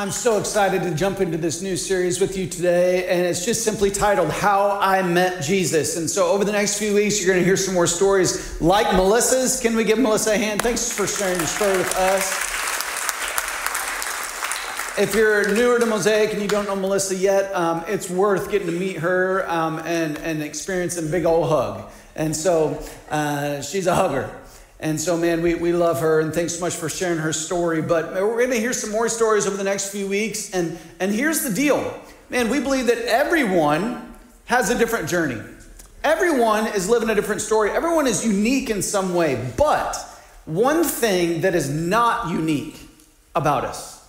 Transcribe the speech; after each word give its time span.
I'm 0.00 0.10
so 0.10 0.38
excited 0.38 0.82
to 0.84 0.94
jump 0.94 1.20
into 1.20 1.36
this 1.36 1.60
new 1.60 1.76
series 1.76 2.22
with 2.22 2.34
you 2.34 2.46
today, 2.46 3.06
and 3.06 3.26
it's 3.26 3.44
just 3.44 3.62
simply 3.64 3.90
titled 3.90 4.30
How 4.30 4.78
I 4.80 5.02
Met 5.02 5.42
Jesus. 5.42 5.98
And 5.98 6.08
so, 6.08 6.28
over 6.32 6.42
the 6.42 6.52
next 6.52 6.78
few 6.78 6.94
weeks, 6.94 7.20
you're 7.20 7.30
going 7.30 7.38
to 7.38 7.44
hear 7.44 7.58
some 7.58 7.74
more 7.74 7.86
stories 7.86 8.58
like 8.62 8.90
Melissa's. 8.94 9.60
Can 9.60 9.76
we 9.76 9.84
give 9.84 9.98
Melissa 9.98 10.32
a 10.32 10.38
hand? 10.38 10.62
Thanks 10.62 10.90
for 10.90 11.06
sharing 11.06 11.36
your 11.36 11.46
story 11.46 11.76
with 11.76 11.94
us. 11.98 12.32
If 14.98 15.14
you're 15.14 15.54
newer 15.54 15.78
to 15.78 15.84
Mosaic 15.84 16.32
and 16.32 16.40
you 16.40 16.48
don't 16.48 16.66
know 16.66 16.76
Melissa 16.76 17.14
yet, 17.14 17.54
um, 17.54 17.84
it's 17.86 18.08
worth 18.08 18.50
getting 18.50 18.68
to 18.68 18.72
meet 18.72 18.96
her 19.00 19.46
um, 19.50 19.80
and, 19.80 20.16
and 20.20 20.42
experiencing 20.42 21.08
a 21.08 21.10
big 21.10 21.26
old 21.26 21.50
hug. 21.50 21.90
And 22.16 22.34
so, 22.34 22.82
uh, 23.10 23.60
she's 23.60 23.86
a 23.86 23.94
hugger. 23.94 24.34
And 24.80 24.98
so, 24.98 25.16
man, 25.16 25.42
we, 25.42 25.54
we 25.54 25.72
love 25.72 26.00
her 26.00 26.20
and 26.20 26.32
thanks 26.32 26.54
so 26.54 26.60
much 26.60 26.74
for 26.74 26.88
sharing 26.88 27.18
her 27.18 27.34
story. 27.34 27.82
But 27.82 28.14
we're 28.14 28.38
going 28.38 28.50
to 28.50 28.58
hear 28.58 28.72
some 28.72 28.90
more 28.90 29.08
stories 29.10 29.46
over 29.46 29.56
the 29.56 29.64
next 29.64 29.90
few 29.92 30.08
weeks. 30.08 30.52
And, 30.52 30.78
and 30.98 31.12
here's 31.12 31.42
the 31.42 31.52
deal 31.52 32.00
man, 32.30 32.48
we 32.48 32.60
believe 32.60 32.86
that 32.86 32.98
everyone 32.98 34.16
has 34.46 34.70
a 34.70 34.78
different 34.78 35.08
journey. 35.08 35.40
Everyone 36.02 36.66
is 36.68 36.88
living 36.88 37.10
a 37.10 37.14
different 37.14 37.42
story. 37.42 37.70
Everyone 37.70 38.06
is 38.06 38.24
unique 38.24 38.70
in 38.70 38.80
some 38.80 39.14
way. 39.14 39.52
But 39.56 39.96
one 40.46 40.82
thing 40.82 41.42
that 41.42 41.54
is 41.54 41.68
not 41.68 42.30
unique 42.30 42.80
about 43.34 43.64
us 43.64 44.00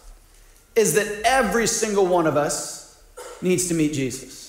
is 0.75 0.93
that 0.93 1.21
every 1.25 1.67
single 1.67 2.05
one 2.05 2.27
of 2.27 2.37
us 2.37 3.03
needs 3.41 3.67
to 3.67 3.73
meet 3.73 3.93
Jesus. 3.93 4.40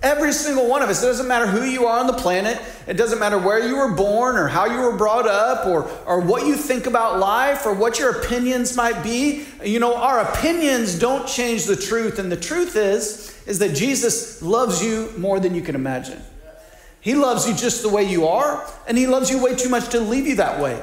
Every 0.00 0.30
single 0.32 0.68
one 0.68 0.82
of 0.82 0.88
us. 0.88 1.02
It 1.02 1.06
doesn't 1.06 1.26
matter 1.26 1.46
who 1.46 1.64
you 1.64 1.86
are 1.86 1.98
on 1.98 2.06
the 2.06 2.12
planet. 2.12 2.60
It 2.86 2.94
doesn't 2.94 3.18
matter 3.18 3.36
where 3.36 3.66
you 3.66 3.76
were 3.76 3.92
born 3.92 4.36
or 4.36 4.46
how 4.46 4.66
you 4.66 4.80
were 4.80 4.96
brought 4.96 5.26
up 5.26 5.66
or, 5.66 5.90
or 6.06 6.20
what 6.20 6.46
you 6.46 6.54
think 6.54 6.86
about 6.86 7.18
life 7.18 7.66
or 7.66 7.74
what 7.74 7.98
your 7.98 8.20
opinions 8.20 8.76
might 8.76 9.02
be. 9.02 9.44
You 9.64 9.80
know, 9.80 9.96
our 9.96 10.20
opinions 10.20 10.96
don't 10.96 11.26
change 11.26 11.64
the 11.64 11.74
truth. 11.74 12.20
And 12.20 12.30
the 12.30 12.36
truth 12.36 12.76
is, 12.76 13.42
is 13.46 13.58
that 13.58 13.74
Jesus 13.74 14.40
loves 14.40 14.84
you 14.84 15.12
more 15.18 15.40
than 15.40 15.56
you 15.56 15.62
can 15.62 15.74
imagine. 15.74 16.22
He 17.00 17.14
loves 17.14 17.48
you 17.48 17.54
just 17.54 17.82
the 17.82 17.88
way 17.88 18.02
you 18.04 18.26
are, 18.26 18.64
and 18.86 18.98
He 18.98 19.06
loves 19.06 19.30
you 19.30 19.42
way 19.42 19.54
too 19.54 19.68
much 19.68 19.88
to 19.90 20.00
leave 20.00 20.26
you 20.26 20.36
that 20.36 20.60
way. 20.60 20.80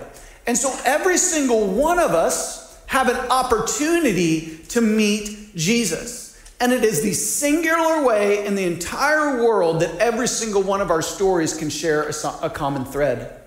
And 0.48 0.58
so 0.58 0.76
every 0.86 1.18
single 1.18 1.68
one 1.68 2.00
of 2.00 2.12
us 2.12 2.82
have 2.88 3.10
an 3.10 3.18
opportunity 3.30 4.58
to 4.70 4.82
meet 4.82 5.56
Jesus. 5.56 6.25
And 6.60 6.72
it 6.72 6.84
is 6.84 7.02
the 7.02 7.14
singular 7.14 8.04
way 8.04 8.46
in 8.46 8.56
the 8.56 8.64
entire 8.64 9.44
world 9.44 9.82
that 9.82 9.98
every 9.98 10.28
single 10.28 10.62
one 10.62 10.80
of 10.80 10.90
our 10.90 11.02
stories 11.02 11.56
can 11.56 11.70
share 11.70 12.04
a, 12.08 12.14
a, 12.44 12.50
common 12.50 12.86
thread. 12.86 13.42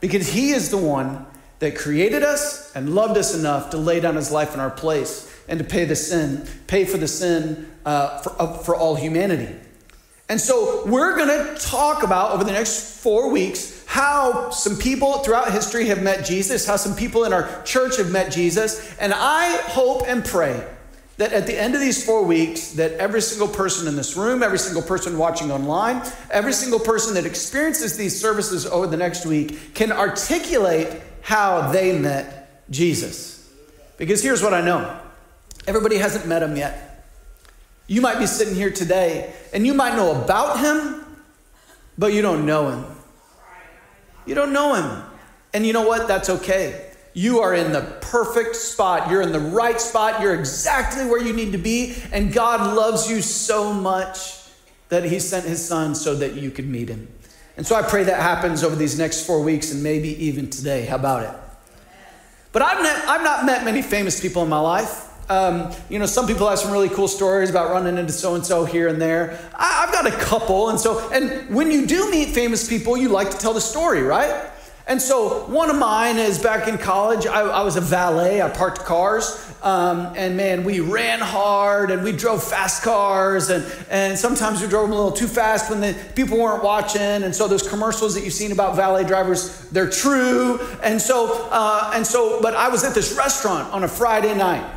Because 0.00 0.28
he 0.28 0.52
is 0.52 0.70
the 0.70 0.78
one 0.78 1.26
that 1.58 1.76
created 1.76 2.22
us 2.22 2.74
and 2.74 2.94
loved 2.94 3.18
us 3.18 3.34
enough 3.34 3.70
to 3.70 3.76
lay 3.76 4.00
down 4.00 4.16
his 4.16 4.30
life 4.30 4.54
in 4.54 4.60
our 4.60 4.70
place 4.70 5.30
and 5.48 5.58
to 5.58 5.64
pay 5.64 5.84
the 5.84 5.96
sin, 5.96 6.46
pay 6.66 6.86
for 6.86 6.96
the 6.96 7.08
sin 7.08 7.70
uh, 7.84 8.18
for, 8.22 8.34
uh, 8.40 8.58
for 8.58 8.74
all 8.74 8.94
humanity. 8.94 9.54
And 10.30 10.40
so 10.40 10.86
we're 10.86 11.16
going 11.16 11.28
to 11.28 11.60
talk 11.60 12.04
about 12.04 12.32
over 12.32 12.44
the 12.44 12.52
next 12.52 13.00
four 13.00 13.30
weeks 13.30 13.84
how 13.86 14.48
some 14.50 14.76
people 14.76 15.18
throughout 15.18 15.52
history 15.52 15.86
have 15.86 16.02
met 16.02 16.24
Jesus, 16.24 16.66
how 16.66 16.76
some 16.76 16.94
people 16.94 17.24
in 17.24 17.32
our 17.34 17.62
church 17.64 17.98
have 17.98 18.10
met 18.10 18.30
Jesus. 18.32 18.96
And 18.98 19.12
I 19.12 19.56
hope 19.62 20.04
and 20.06 20.24
pray 20.24 20.64
that 21.20 21.34
at 21.34 21.46
the 21.46 21.54
end 21.54 21.74
of 21.74 21.82
these 21.82 22.02
four 22.02 22.24
weeks 22.24 22.72
that 22.72 22.92
every 22.92 23.20
single 23.20 23.46
person 23.46 23.86
in 23.86 23.94
this 23.94 24.16
room 24.16 24.42
every 24.42 24.58
single 24.58 24.80
person 24.80 25.18
watching 25.18 25.52
online 25.52 26.00
every 26.30 26.52
single 26.54 26.80
person 26.80 27.12
that 27.12 27.26
experiences 27.26 27.94
these 27.98 28.18
services 28.18 28.64
over 28.64 28.86
the 28.86 28.96
next 28.96 29.26
week 29.26 29.74
can 29.74 29.92
articulate 29.92 30.88
how 31.20 31.70
they 31.72 31.96
met 31.98 32.64
jesus. 32.70 33.52
Because 33.98 34.22
here's 34.22 34.42
what 34.42 34.54
i 34.54 34.62
know. 34.62 34.98
Everybody 35.66 35.98
hasn't 35.98 36.26
met 36.26 36.42
him 36.42 36.56
yet. 36.56 37.04
You 37.86 38.00
might 38.00 38.18
be 38.18 38.26
sitting 38.26 38.54
here 38.54 38.70
today 38.70 39.30
and 39.52 39.66
you 39.66 39.74
might 39.74 39.96
know 39.96 40.22
about 40.22 40.60
him 40.60 41.04
but 41.98 42.14
you 42.14 42.22
don't 42.22 42.46
know 42.46 42.70
him. 42.70 42.86
You 44.24 44.34
don't 44.34 44.54
know 44.54 44.72
him. 44.72 45.02
And 45.52 45.66
you 45.66 45.74
know 45.74 45.86
what? 45.86 46.08
That's 46.08 46.30
okay 46.30 46.89
you 47.20 47.40
are 47.40 47.54
in 47.54 47.70
the 47.70 47.82
perfect 48.00 48.56
spot. 48.56 49.10
You're 49.10 49.20
in 49.20 49.30
the 49.30 49.40
right 49.40 49.78
spot. 49.78 50.22
You're 50.22 50.34
exactly 50.34 51.04
where 51.04 51.22
you 51.22 51.34
need 51.34 51.52
to 51.52 51.58
be. 51.58 51.96
And 52.12 52.32
God 52.32 52.74
loves 52.74 53.10
you 53.10 53.20
so 53.20 53.74
much 53.74 54.40
that 54.88 55.04
He 55.04 55.20
sent 55.20 55.44
His 55.44 55.62
Son 55.62 55.94
so 55.94 56.14
that 56.14 56.32
you 56.32 56.50
could 56.50 56.66
meet 56.66 56.88
Him. 56.88 57.08
And 57.58 57.66
so 57.66 57.76
I 57.76 57.82
pray 57.82 58.04
that 58.04 58.22
happens 58.22 58.64
over 58.64 58.74
these 58.74 58.98
next 58.98 59.26
four 59.26 59.42
weeks 59.42 59.70
and 59.70 59.82
maybe 59.82 60.08
even 60.24 60.48
today. 60.48 60.86
How 60.86 60.96
about 60.96 61.24
it? 61.24 61.40
But 62.52 62.62
I've, 62.62 62.78
I've 63.06 63.22
not 63.22 63.44
met 63.44 63.66
many 63.66 63.82
famous 63.82 64.18
people 64.18 64.42
in 64.42 64.48
my 64.48 64.60
life. 64.60 65.08
Um, 65.30 65.74
you 65.90 65.98
know, 65.98 66.06
some 66.06 66.26
people 66.26 66.48
have 66.48 66.58
some 66.58 66.72
really 66.72 66.88
cool 66.88 67.06
stories 67.06 67.50
about 67.50 67.70
running 67.70 67.98
into 67.98 68.14
so 68.14 68.34
and 68.34 68.46
so 68.46 68.64
here 68.64 68.88
and 68.88 69.00
there. 69.00 69.38
I, 69.54 69.84
I've 69.84 69.92
got 69.92 70.06
a 70.06 70.16
couple, 70.24 70.70
and 70.70 70.80
so 70.80 71.08
and 71.12 71.54
when 71.54 71.70
you 71.70 71.86
do 71.86 72.10
meet 72.10 72.30
famous 72.30 72.66
people, 72.66 72.96
you 72.96 73.10
like 73.10 73.30
to 73.30 73.36
tell 73.36 73.52
the 73.52 73.60
story, 73.60 74.02
right? 74.02 74.49
And 74.90 75.00
so 75.00 75.44
one 75.44 75.70
of 75.70 75.78
mine 75.78 76.18
is 76.18 76.36
back 76.36 76.66
in 76.66 76.76
college, 76.76 77.24
I, 77.24 77.42
I 77.42 77.62
was 77.62 77.76
a 77.76 77.80
valet, 77.80 78.42
I 78.42 78.48
parked 78.48 78.80
cars. 78.80 79.48
Um, 79.62 80.12
and 80.16 80.36
man, 80.36 80.64
we 80.64 80.80
ran 80.80 81.20
hard 81.20 81.92
and 81.92 82.02
we 82.02 82.10
drove 82.10 82.42
fast 82.42 82.82
cars, 82.82 83.50
and, 83.50 83.64
and 83.88 84.18
sometimes 84.18 84.60
we 84.60 84.66
drove 84.66 84.88
them 84.88 84.98
a 84.98 85.00
little 85.00 85.16
too 85.16 85.28
fast 85.28 85.70
when 85.70 85.80
the 85.80 85.96
people 86.16 86.38
weren't 86.38 86.64
watching. 86.64 87.00
And 87.00 87.32
so 87.32 87.46
those 87.46 87.68
commercials 87.68 88.14
that 88.14 88.24
you've 88.24 88.32
seen 88.32 88.50
about 88.50 88.74
valet 88.74 89.04
drivers, 89.04 89.68
they're 89.68 89.88
true. 89.88 90.58
And 90.82 91.00
so, 91.00 91.48
uh, 91.52 91.92
and 91.94 92.04
so, 92.04 92.42
but 92.42 92.56
I 92.56 92.68
was 92.68 92.82
at 92.82 92.92
this 92.92 93.16
restaurant 93.16 93.72
on 93.72 93.84
a 93.84 93.88
Friday 93.88 94.34
night, 94.34 94.68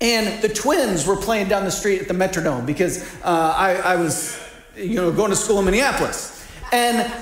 and 0.00 0.40
the 0.40 0.50
twins 0.50 1.04
were 1.04 1.16
playing 1.16 1.48
down 1.48 1.64
the 1.64 1.72
street 1.72 2.00
at 2.00 2.06
the 2.06 2.14
Metrodome 2.14 2.64
because 2.64 3.02
uh, 3.24 3.54
I, 3.56 3.74
I 3.74 3.96
was, 3.96 4.40
you 4.76 4.94
know, 4.94 5.10
going 5.10 5.30
to 5.30 5.36
school 5.36 5.58
in 5.58 5.64
Minneapolis. 5.64 6.46
And 6.70 7.12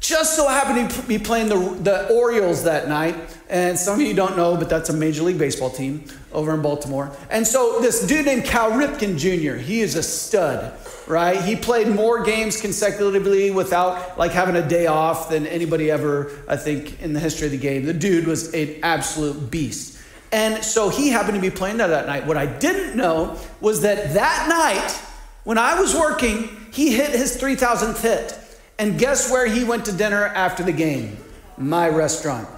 just 0.00 0.36
so 0.36 0.48
happened 0.48 0.90
to 0.90 1.02
be 1.02 1.18
playing 1.18 1.48
the, 1.48 1.58
the 1.82 2.08
Orioles 2.14 2.64
that 2.64 2.88
night. 2.88 3.16
And 3.48 3.78
some 3.78 3.94
of 3.94 4.06
you 4.06 4.14
don't 4.14 4.36
know, 4.36 4.56
but 4.56 4.68
that's 4.68 4.90
a 4.90 4.92
Major 4.92 5.22
League 5.22 5.38
Baseball 5.38 5.70
team 5.70 6.04
over 6.32 6.54
in 6.54 6.62
Baltimore. 6.62 7.16
And 7.30 7.46
so 7.46 7.80
this 7.80 8.06
dude 8.06 8.26
named 8.26 8.44
Cal 8.44 8.72
Ripken 8.72 9.18
Jr., 9.18 9.56
he 9.56 9.80
is 9.80 9.94
a 9.94 10.02
stud, 10.02 10.74
right? 11.06 11.42
He 11.42 11.56
played 11.56 11.88
more 11.88 12.22
games 12.22 12.60
consecutively 12.60 13.50
without 13.50 14.18
like 14.18 14.32
having 14.32 14.56
a 14.56 14.66
day 14.66 14.86
off 14.86 15.30
than 15.30 15.46
anybody 15.46 15.90
ever, 15.90 16.30
I 16.46 16.56
think, 16.56 17.00
in 17.00 17.12
the 17.12 17.20
history 17.20 17.46
of 17.46 17.52
the 17.52 17.58
game. 17.58 17.84
The 17.84 17.94
dude 17.94 18.26
was 18.26 18.52
an 18.52 18.80
absolute 18.82 19.50
beast. 19.50 19.98
And 20.30 20.62
so 20.62 20.90
he 20.90 21.08
happened 21.08 21.36
to 21.36 21.40
be 21.40 21.50
playing 21.50 21.78
there 21.78 21.88
that 21.88 22.06
night. 22.06 22.26
What 22.26 22.36
I 22.36 22.44
didn't 22.44 22.96
know 22.96 23.38
was 23.60 23.80
that 23.80 24.12
that 24.12 24.48
night, 24.48 24.90
when 25.44 25.56
I 25.56 25.80
was 25.80 25.94
working, 25.94 26.50
he 26.70 26.94
hit 26.94 27.10
his 27.12 27.40
3,000th 27.40 28.02
hit. 28.02 28.38
And 28.78 28.98
guess 28.98 29.30
where 29.30 29.46
he 29.46 29.64
went 29.64 29.84
to 29.86 29.92
dinner 29.92 30.24
after 30.24 30.62
the 30.62 30.72
game? 30.72 31.16
My 31.56 31.88
restaurant. 31.88 32.48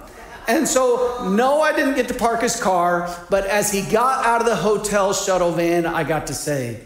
And 0.47 0.67
so, 0.67 1.29
no, 1.29 1.61
I 1.61 1.75
didn't 1.75 1.95
get 1.95 2.07
to 2.09 2.13
park 2.13 2.41
his 2.41 2.59
car, 2.59 3.15
but 3.29 3.45
as 3.45 3.71
he 3.71 3.81
got 3.81 4.25
out 4.25 4.41
of 4.41 4.47
the 4.47 4.55
hotel 4.55 5.13
shuttle 5.13 5.51
van, 5.51 5.85
I 5.85 6.03
got 6.03 6.27
to 6.27 6.33
say, 6.33 6.81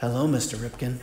Hello, 0.00 0.28
Mr. 0.28 0.56
Ripken. 0.56 0.98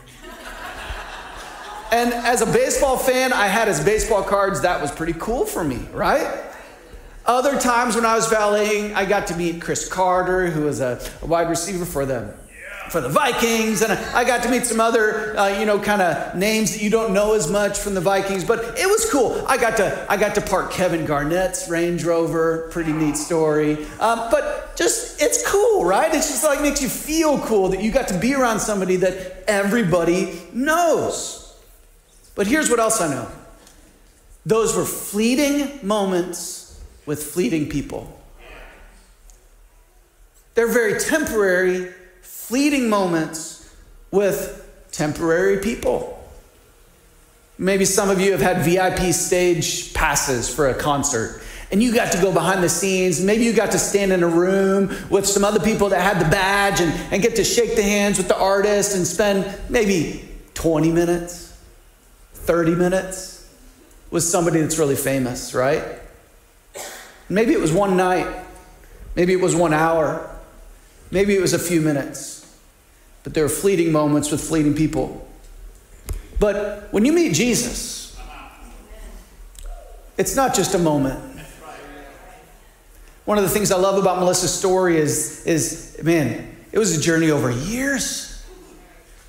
and 1.92 2.14
as 2.14 2.40
a 2.40 2.46
baseball 2.46 2.96
fan, 2.96 3.32
I 3.32 3.46
had 3.46 3.68
his 3.68 3.84
baseball 3.84 4.22
cards. 4.22 4.62
That 4.62 4.80
was 4.80 4.90
pretty 4.90 5.12
cool 5.12 5.44
for 5.44 5.62
me, 5.62 5.76
right? 5.92 6.44
Other 7.26 7.58
times 7.58 7.94
when 7.94 8.06
I 8.06 8.14
was 8.14 8.28
valeting, 8.28 8.94
I 8.94 9.04
got 9.04 9.26
to 9.26 9.36
meet 9.36 9.60
Cris 9.60 9.86
Carter, 9.88 10.48
who 10.48 10.62
was 10.62 10.80
a, 10.80 10.98
wide 11.22 11.50
receiver 11.50 11.84
for 11.84 12.06
the 12.06 12.34
for 12.90 13.00
the 13.00 13.08
Vikings, 13.08 13.82
and 13.82 13.92
I 13.92 14.24
got 14.24 14.42
to 14.44 14.50
meet 14.50 14.66
some 14.66 14.80
other, 14.80 15.36
uh, 15.36 15.58
you 15.58 15.66
know, 15.66 15.78
kind 15.78 16.02
of 16.02 16.34
names 16.36 16.72
that 16.72 16.82
you 16.82 16.90
don't 16.90 17.12
know 17.12 17.34
as 17.34 17.50
much 17.50 17.78
from 17.78 17.94
the 17.94 18.00
Vikings. 18.00 18.44
But 18.44 18.78
it 18.78 18.86
was 18.86 19.08
cool. 19.10 19.44
I 19.46 19.56
got 19.56 19.76
to 19.78 20.06
I 20.08 20.16
got 20.16 20.34
to 20.36 20.40
park 20.40 20.70
Kevin 20.70 21.04
Garnett's 21.04 21.68
Range 21.68 22.02
Rover. 22.04 22.68
Pretty 22.70 22.92
neat 22.92 23.16
story. 23.16 23.84
Um, 23.98 24.28
but 24.30 24.76
just 24.76 25.20
it's 25.20 25.46
cool, 25.46 25.84
right? 25.84 26.14
It's 26.14 26.28
just 26.28 26.44
like 26.44 26.60
makes 26.60 26.82
you 26.82 26.88
feel 26.88 27.38
cool 27.40 27.68
that 27.70 27.82
you 27.82 27.90
got 27.90 28.08
to 28.08 28.18
be 28.18 28.34
around 28.34 28.60
somebody 28.60 28.96
that 28.96 29.44
everybody 29.48 30.40
knows. 30.52 31.54
But 32.34 32.46
here's 32.46 32.70
what 32.70 32.78
else 32.78 33.00
I 33.00 33.08
know. 33.08 33.28
Those 34.44 34.76
were 34.76 34.84
fleeting 34.84 35.84
moments 35.84 36.80
with 37.04 37.22
fleeting 37.22 37.68
people. 37.68 38.12
They're 40.54 40.72
very 40.72 40.98
temporary 40.98 41.92
fleeting 42.46 42.88
moments 42.88 43.68
with 44.12 44.88
temporary 44.92 45.58
people. 45.58 46.12
Maybe 47.58 47.84
some 47.84 48.08
of 48.08 48.20
you 48.20 48.30
have 48.30 48.40
had 48.40 48.64
VIP 48.64 49.12
stage 49.12 49.92
passes 49.94 50.48
for 50.48 50.68
a 50.68 50.74
concert 50.74 51.42
and 51.72 51.82
you 51.82 51.92
got 51.92 52.12
to 52.12 52.22
go 52.22 52.32
behind 52.32 52.62
the 52.62 52.68
scenes. 52.68 53.20
Maybe 53.20 53.42
you 53.42 53.52
got 53.52 53.72
to 53.72 53.80
stand 53.80 54.12
in 54.12 54.22
a 54.22 54.28
room 54.28 54.94
with 55.10 55.26
some 55.26 55.44
other 55.44 55.58
people 55.58 55.88
that 55.88 56.00
had 56.00 56.24
the 56.24 56.30
badge 56.30 56.80
and, 56.80 56.92
and 57.12 57.20
get 57.20 57.34
to 57.34 57.42
shake 57.42 57.74
the 57.74 57.82
hands 57.82 58.16
with 58.16 58.28
the 58.28 58.38
artist 58.38 58.94
and 58.94 59.04
spend 59.04 59.52
maybe 59.68 60.28
20 60.54 60.92
minutes, 60.92 61.60
30 62.34 62.76
minutes 62.76 63.52
with 64.12 64.22
somebody 64.22 64.60
that's 64.60 64.78
really 64.78 64.94
famous, 64.94 65.52
right? 65.52 65.82
Maybe 67.28 67.54
it 67.54 67.60
was 67.60 67.72
one 67.72 67.96
night, 67.96 68.28
maybe 69.16 69.32
it 69.32 69.40
was 69.40 69.56
one 69.56 69.74
hour. 69.74 70.32
Maybe 71.10 71.36
it 71.36 71.40
was 71.40 71.52
a 71.52 71.58
few 71.58 71.80
minutes, 71.80 72.35
but 73.26 73.34
there 73.34 73.44
are 73.44 73.48
fleeting 73.48 73.90
moments 73.90 74.30
with 74.30 74.40
fleeting 74.40 74.72
people. 74.72 75.26
But 76.38 76.86
when 76.92 77.04
you 77.04 77.12
meet 77.12 77.34
Jesus, 77.34 78.16
it's 80.16 80.36
not 80.36 80.54
just 80.54 80.76
a 80.76 80.78
moment. 80.78 81.18
One 83.24 83.36
of 83.36 83.42
the 83.42 83.50
things 83.50 83.72
I 83.72 83.78
love 83.78 84.00
about 84.00 84.20
Melissa's 84.20 84.54
story 84.54 84.98
is, 84.98 85.44
is 85.44 85.98
man, 86.04 86.56
it 86.70 86.78
was 86.78 86.96
a 86.96 87.00
journey 87.00 87.32
over 87.32 87.50
years. 87.50 88.46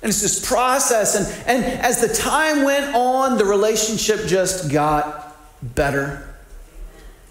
And 0.00 0.10
it's 0.10 0.22
this 0.22 0.46
process. 0.46 1.16
And, 1.16 1.48
and 1.48 1.80
as 1.80 2.00
the 2.00 2.06
time 2.06 2.62
went 2.62 2.94
on, 2.94 3.36
the 3.36 3.46
relationship 3.46 4.28
just 4.28 4.70
got 4.70 5.36
better. 5.60 6.27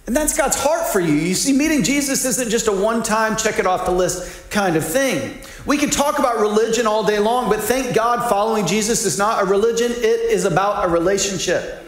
And 0.08 0.16
that's 0.16 0.36
God's 0.36 0.56
heart 0.56 0.88
for 0.88 1.02
you. 1.02 1.14
You 1.14 1.36
see, 1.36 1.52
meeting 1.52 1.84
Jesus 1.84 2.24
isn't 2.24 2.50
just 2.50 2.70
a 2.70 2.72
one 2.72 3.04
time 3.04 3.36
check 3.36 3.60
it 3.60 3.68
off 3.68 3.86
the 3.86 3.92
list 3.92 4.50
kind 4.50 4.78
of 4.78 4.86
thing. 4.86 5.38
We 5.66 5.78
can 5.78 5.90
talk 5.90 6.18
about 6.18 6.40
religion 6.40 6.88
all 6.88 7.06
day 7.06 7.20
long, 7.20 7.50
but 7.50 7.60
thank 7.60 7.94
God 7.94 8.30
following 8.30 8.66
Jesus 8.66 9.06
is 9.06 9.18
not 9.18 9.44
a 9.44 9.46
religion, 9.46 9.92
it 9.92 10.32
is 10.32 10.46
about 10.46 10.86
a 10.86 10.88
relationship. 10.88 11.84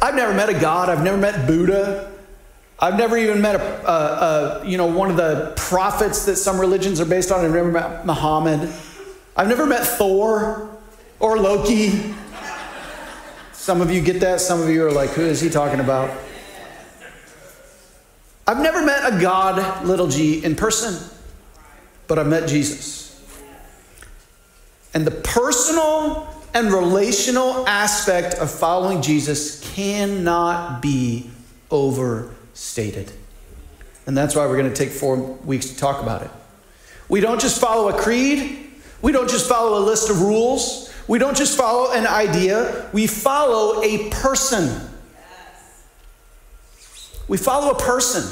I've 0.00 0.14
never 0.14 0.32
met 0.32 0.48
a 0.48 0.54
God, 0.54 0.88
I've 0.88 1.02
never 1.02 1.16
met 1.16 1.48
Buddha. 1.48 2.12
I've 2.78 2.98
never 2.98 3.16
even 3.16 3.40
met 3.40 3.56
a, 3.56 3.90
a, 3.90 4.60
a, 4.62 4.66
you 4.66 4.76
know 4.76 4.86
one 4.86 5.10
of 5.10 5.16
the 5.16 5.54
prophets 5.56 6.26
that 6.26 6.36
some 6.36 6.60
religions 6.60 7.00
are 7.00 7.06
based 7.06 7.32
on. 7.32 7.44
I've 7.44 7.50
never 7.50 7.72
met 7.72 8.04
Muhammad. 8.06 8.70
I've 9.34 9.48
never 9.48 9.66
met 9.66 9.84
Thor 9.84 10.68
or 11.18 11.38
Loki. 11.38 12.14
Some 13.52 13.80
of 13.80 13.90
you 13.90 14.02
get 14.02 14.20
that. 14.20 14.40
Some 14.42 14.60
of 14.62 14.68
you 14.68 14.86
are 14.86 14.92
like, 14.92 15.10
who 15.10 15.22
is 15.22 15.40
he 15.40 15.48
talking 15.48 15.80
about? 15.80 16.10
I've 18.46 18.60
never 18.60 18.84
met 18.84 19.12
a 19.12 19.20
God, 19.20 19.84
little 19.84 20.06
g, 20.06 20.44
in 20.44 20.54
person, 20.54 21.10
but 22.06 22.18
I've 22.18 22.28
met 22.28 22.48
Jesus. 22.48 23.04
And 24.94 25.06
the 25.06 25.10
personal 25.10 26.32
and 26.54 26.72
relational 26.72 27.66
aspect 27.68 28.36
of 28.36 28.50
following 28.50 29.02
Jesus 29.02 29.60
cannot 29.74 30.80
be 30.80 31.28
overstated. 31.70 33.12
And 34.06 34.16
that's 34.16 34.36
why 34.36 34.46
we're 34.46 34.56
going 34.56 34.72
to 34.72 34.76
take 34.76 34.90
four 34.90 35.16
weeks 35.16 35.70
to 35.70 35.76
talk 35.76 36.00
about 36.00 36.22
it. 36.22 36.30
We 37.08 37.20
don't 37.20 37.40
just 37.40 37.60
follow 37.60 37.88
a 37.88 37.98
creed, 37.98 38.70
we 39.02 39.12
don't 39.12 39.28
just 39.28 39.48
follow 39.48 39.78
a 39.78 39.84
list 39.84 40.08
of 40.08 40.22
rules, 40.22 40.92
we 41.08 41.18
don't 41.18 41.36
just 41.36 41.58
follow 41.58 41.92
an 41.92 42.06
idea, 42.06 42.88
we 42.92 43.06
follow 43.06 43.82
a 43.82 44.08
person. 44.10 44.80
We 47.28 47.36
follow 47.36 47.70
a 47.70 47.78
person. 47.78 48.24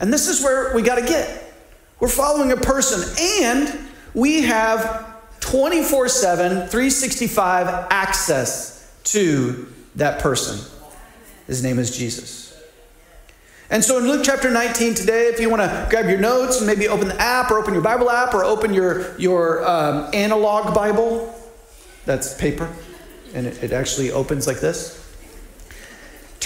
And 0.00 0.12
this 0.12 0.28
is 0.28 0.42
where 0.42 0.74
we 0.74 0.82
got 0.82 0.96
to 0.96 1.04
get. 1.04 1.52
We're 2.00 2.08
following 2.08 2.52
a 2.52 2.56
person, 2.56 3.02
and 3.42 3.76
we 4.14 4.42
have 4.42 5.16
24 5.40 6.08
7, 6.08 6.68
365 6.68 7.88
access 7.90 8.96
to 9.04 9.72
that 9.96 10.20
person. 10.20 10.60
His 11.46 11.62
name 11.62 11.78
is 11.78 11.96
Jesus. 11.96 12.48
And 13.70 13.84
so 13.84 13.98
in 13.98 14.04
Luke 14.04 14.22
chapter 14.24 14.50
19 14.50 14.94
today, 14.94 15.26
if 15.26 15.40
you 15.40 15.50
want 15.50 15.62
to 15.62 15.86
grab 15.90 16.08
your 16.08 16.18
notes 16.18 16.58
and 16.58 16.66
maybe 16.66 16.88
open 16.88 17.08
the 17.08 17.20
app 17.20 17.50
or 17.50 17.58
open 17.58 17.74
your 17.74 17.82
Bible 17.82 18.10
app 18.10 18.32
or 18.32 18.44
open 18.44 18.72
your, 18.72 19.18
your 19.18 19.66
um, 19.68 20.08
analog 20.14 20.74
Bible, 20.74 21.34
that's 22.06 22.32
paper, 22.34 22.72
and 23.34 23.46
it, 23.46 23.62
it 23.62 23.72
actually 23.72 24.10
opens 24.10 24.46
like 24.46 24.60
this. 24.60 25.07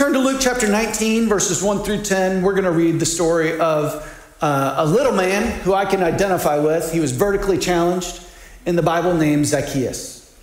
Turn 0.02 0.14
to 0.14 0.19
Luke 0.19 0.40
chapter 0.40 0.69
19, 0.69 1.28
verses 1.28 1.62
1 1.62 1.84
through 1.84 2.02
10. 2.02 2.43
We're 2.43 2.54
going 2.54 2.64
to 2.64 2.72
read 2.72 2.99
the 2.99 3.06
story 3.06 3.56
of 3.60 4.34
uh, 4.40 4.75
a 4.78 4.84
little 4.84 5.12
man 5.12 5.60
who 5.60 5.75
I 5.75 5.84
can 5.84 6.02
identify 6.02 6.58
with. 6.58 6.93
He 6.93 6.99
was 6.99 7.12
vertically 7.12 7.56
challenged 7.56 8.20
in 8.66 8.75
the 8.75 8.82
Bible 8.82 9.14
named 9.14 9.46
Zacchaeus. 9.46 10.37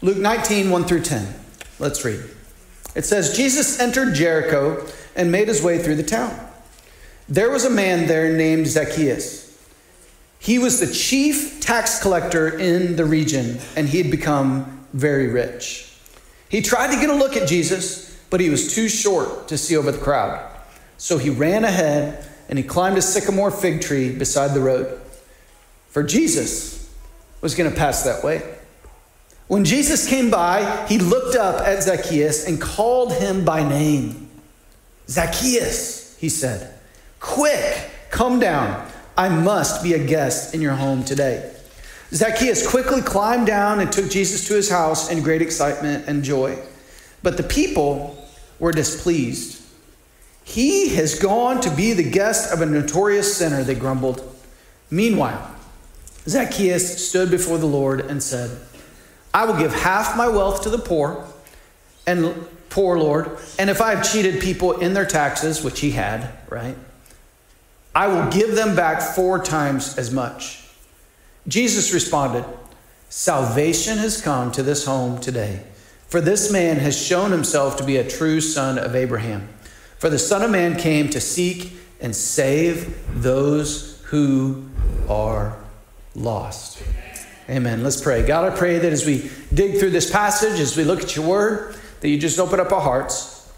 Luke 0.00 0.16
19, 0.16 0.70
1 0.70 0.84
through 0.84 1.02
10. 1.02 1.34
Let's 1.78 2.02
read. 2.02 2.24
It 2.94 3.04
says 3.04 3.36
Jesus 3.36 3.78
entered 3.78 4.14
Jericho 4.14 4.86
and 5.14 5.30
made 5.30 5.48
his 5.48 5.62
way 5.62 5.76
through 5.78 5.96
the 5.96 6.02
town. 6.02 6.34
There 7.28 7.50
was 7.50 7.66
a 7.66 7.70
man 7.70 8.06
there 8.06 8.34
named 8.34 8.68
Zacchaeus. 8.68 9.54
He 10.38 10.58
was 10.58 10.80
the 10.80 10.90
chief 10.90 11.60
tax 11.60 12.00
collector 12.00 12.58
in 12.58 12.96
the 12.96 13.04
region, 13.04 13.58
and 13.76 13.86
he 13.86 13.98
had 14.00 14.10
become 14.10 14.86
very 14.94 15.28
rich. 15.28 15.85
He 16.48 16.62
tried 16.62 16.94
to 16.94 17.00
get 17.00 17.10
a 17.10 17.14
look 17.14 17.36
at 17.36 17.48
Jesus, 17.48 18.16
but 18.30 18.40
he 18.40 18.50
was 18.50 18.74
too 18.74 18.88
short 18.88 19.48
to 19.48 19.58
see 19.58 19.76
over 19.76 19.90
the 19.90 19.98
crowd. 19.98 20.50
So 20.98 21.18
he 21.18 21.30
ran 21.30 21.64
ahead 21.64 22.26
and 22.48 22.58
he 22.58 22.64
climbed 22.64 22.96
a 22.98 23.02
sycamore 23.02 23.50
fig 23.50 23.80
tree 23.80 24.14
beside 24.14 24.54
the 24.54 24.60
road. 24.60 25.00
For 25.88 26.02
Jesus 26.02 26.92
was 27.40 27.54
going 27.54 27.70
to 27.70 27.76
pass 27.76 28.02
that 28.04 28.22
way. 28.22 28.42
When 29.48 29.64
Jesus 29.64 30.08
came 30.08 30.30
by, 30.30 30.86
he 30.88 30.98
looked 30.98 31.36
up 31.36 31.66
at 31.66 31.82
Zacchaeus 31.82 32.46
and 32.46 32.60
called 32.60 33.12
him 33.12 33.44
by 33.44 33.66
name. 33.68 34.28
Zacchaeus, 35.08 36.16
he 36.18 36.28
said, 36.28 36.74
quick, 37.20 37.90
come 38.10 38.40
down. 38.40 38.90
I 39.16 39.28
must 39.28 39.82
be 39.82 39.94
a 39.94 40.04
guest 40.04 40.54
in 40.54 40.60
your 40.60 40.74
home 40.74 41.04
today. 41.04 41.55
Zacchaeus 42.12 42.68
quickly 42.68 43.02
climbed 43.02 43.46
down 43.46 43.80
and 43.80 43.90
took 43.90 44.10
Jesus 44.10 44.46
to 44.48 44.54
his 44.54 44.70
house 44.70 45.10
in 45.10 45.22
great 45.22 45.42
excitement 45.42 46.04
and 46.06 46.22
joy. 46.22 46.58
But 47.22 47.36
the 47.36 47.42
people 47.42 48.16
were 48.58 48.72
displeased. 48.72 49.62
He 50.44 50.90
has 50.94 51.18
gone 51.18 51.60
to 51.62 51.70
be 51.70 51.92
the 51.92 52.08
guest 52.08 52.52
of 52.52 52.60
a 52.60 52.66
notorious 52.66 53.36
sinner, 53.36 53.64
they 53.64 53.74
grumbled. 53.74 54.22
Meanwhile, 54.90 55.50
Zacchaeus 56.28 57.08
stood 57.08 57.30
before 57.30 57.58
the 57.58 57.66
Lord 57.66 58.00
and 58.00 58.22
said, 58.22 58.56
I 59.34 59.44
will 59.44 59.58
give 59.58 59.74
half 59.74 60.16
my 60.16 60.28
wealth 60.28 60.62
to 60.62 60.70
the 60.70 60.78
poor 60.78 61.26
and 62.06 62.46
poor 62.70 62.98
Lord, 62.98 63.38
and 63.58 63.68
if 63.68 63.80
I 63.80 63.94
have 63.94 64.08
cheated 64.08 64.40
people 64.40 64.78
in 64.78 64.94
their 64.94 65.04
taxes, 65.04 65.64
which 65.64 65.80
he 65.80 65.90
had, 65.90 66.30
right, 66.48 66.76
I 67.94 68.06
will 68.06 68.30
give 68.30 68.54
them 68.54 68.76
back 68.76 69.00
four 69.00 69.42
times 69.42 69.98
as 69.98 70.12
much. 70.12 70.65
Jesus 71.48 71.92
responded, 71.92 72.44
Salvation 73.08 73.98
has 73.98 74.20
come 74.20 74.50
to 74.52 74.62
this 74.62 74.84
home 74.84 75.20
today, 75.20 75.62
for 76.08 76.20
this 76.20 76.50
man 76.50 76.78
has 76.78 77.00
shown 77.00 77.30
himself 77.30 77.76
to 77.76 77.84
be 77.84 77.96
a 77.96 78.08
true 78.08 78.40
son 78.40 78.78
of 78.78 78.96
Abraham. 78.96 79.48
For 79.98 80.10
the 80.10 80.18
Son 80.18 80.42
of 80.42 80.50
Man 80.50 80.76
came 80.76 81.08
to 81.10 81.20
seek 81.20 81.72
and 82.00 82.14
save 82.14 83.22
those 83.22 84.02
who 84.06 84.66
are 85.08 85.56
lost. 86.14 86.82
Amen. 87.48 87.82
Let's 87.82 88.00
pray. 88.00 88.26
God, 88.26 88.52
I 88.52 88.56
pray 88.56 88.78
that 88.78 88.92
as 88.92 89.06
we 89.06 89.30
dig 89.54 89.78
through 89.78 89.90
this 89.90 90.10
passage, 90.10 90.58
as 90.58 90.76
we 90.76 90.84
look 90.84 91.02
at 91.02 91.14
your 91.14 91.26
word, 91.26 91.76
that 92.00 92.08
you 92.08 92.18
just 92.18 92.38
open 92.38 92.60
up 92.60 92.72
our 92.72 92.80
hearts. 92.80 93.50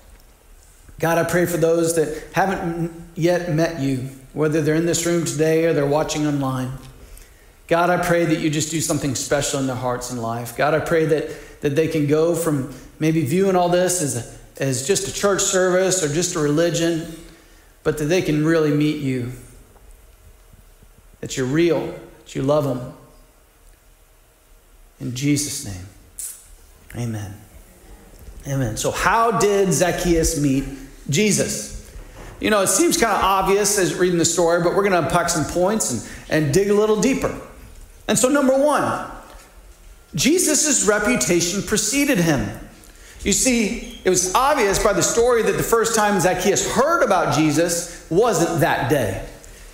God, 1.00 1.18
I 1.18 1.24
pray 1.24 1.46
for 1.46 1.56
those 1.56 1.96
that 1.96 2.22
haven't 2.32 2.92
yet 3.14 3.52
met 3.52 3.80
you, 3.80 4.10
whether 4.32 4.60
they're 4.60 4.74
in 4.74 4.86
this 4.86 5.06
room 5.06 5.24
today 5.24 5.64
or 5.64 5.72
they're 5.72 5.86
watching 5.86 6.26
online. 6.26 6.72
God, 7.68 7.90
I 7.90 7.98
pray 7.98 8.24
that 8.24 8.38
you 8.40 8.48
just 8.48 8.70
do 8.70 8.80
something 8.80 9.14
special 9.14 9.60
in 9.60 9.66
their 9.66 9.76
hearts 9.76 10.10
and 10.10 10.20
life. 10.22 10.56
God, 10.56 10.72
I 10.72 10.80
pray 10.80 11.04
that, 11.04 11.60
that 11.60 11.76
they 11.76 11.86
can 11.86 12.06
go 12.06 12.34
from 12.34 12.74
maybe 12.98 13.24
viewing 13.24 13.56
all 13.56 13.68
this 13.68 14.00
as, 14.00 14.38
as 14.56 14.86
just 14.86 15.06
a 15.06 15.12
church 15.12 15.42
service 15.42 16.02
or 16.02 16.08
just 16.08 16.34
a 16.34 16.38
religion, 16.38 17.14
but 17.82 17.98
that 17.98 18.06
they 18.06 18.22
can 18.22 18.44
really 18.44 18.70
meet 18.70 19.02
you. 19.02 19.32
That 21.20 21.36
you're 21.36 21.46
real, 21.46 21.94
that 22.24 22.34
you 22.34 22.42
love 22.42 22.64
them. 22.64 22.94
In 24.98 25.14
Jesus' 25.14 25.64
name, 25.66 25.86
amen. 26.96 27.34
Amen. 28.46 28.76
So, 28.78 28.90
how 28.90 29.38
did 29.38 29.72
Zacchaeus 29.72 30.40
meet 30.40 30.64
Jesus? 31.10 31.76
You 32.40 32.50
know, 32.50 32.62
it 32.62 32.68
seems 32.68 32.96
kind 32.96 33.14
of 33.14 33.22
obvious 33.22 33.78
as 33.78 33.94
reading 33.94 34.18
the 34.18 34.24
story, 34.24 34.62
but 34.62 34.74
we're 34.74 34.88
going 34.88 34.92
to 34.92 35.06
unpack 35.06 35.28
some 35.28 35.44
points 35.44 35.90
and, 35.90 36.44
and 36.44 36.54
dig 36.54 36.70
a 36.70 36.74
little 36.74 37.00
deeper. 37.00 37.38
And 38.08 38.18
so, 38.18 38.28
number 38.28 38.58
one, 38.58 39.08
Jesus' 40.14 40.86
reputation 40.86 41.62
preceded 41.62 42.18
him. 42.18 42.48
You 43.22 43.32
see, 43.32 44.00
it 44.04 44.10
was 44.10 44.34
obvious 44.34 44.82
by 44.82 44.92
the 44.94 45.02
story 45.02 45.42
that 45.42 45.52
the 45.52 45.62
first 45.62 45.94
time 45.94 46.18
Zacchaeus 46.18 46.72
heard 46.72 47.02
about 47.02 47.34
Jesus 47.34 48.06
wasn't 48.10 48.60
that 48.60 48.88
day. 48.88 49.28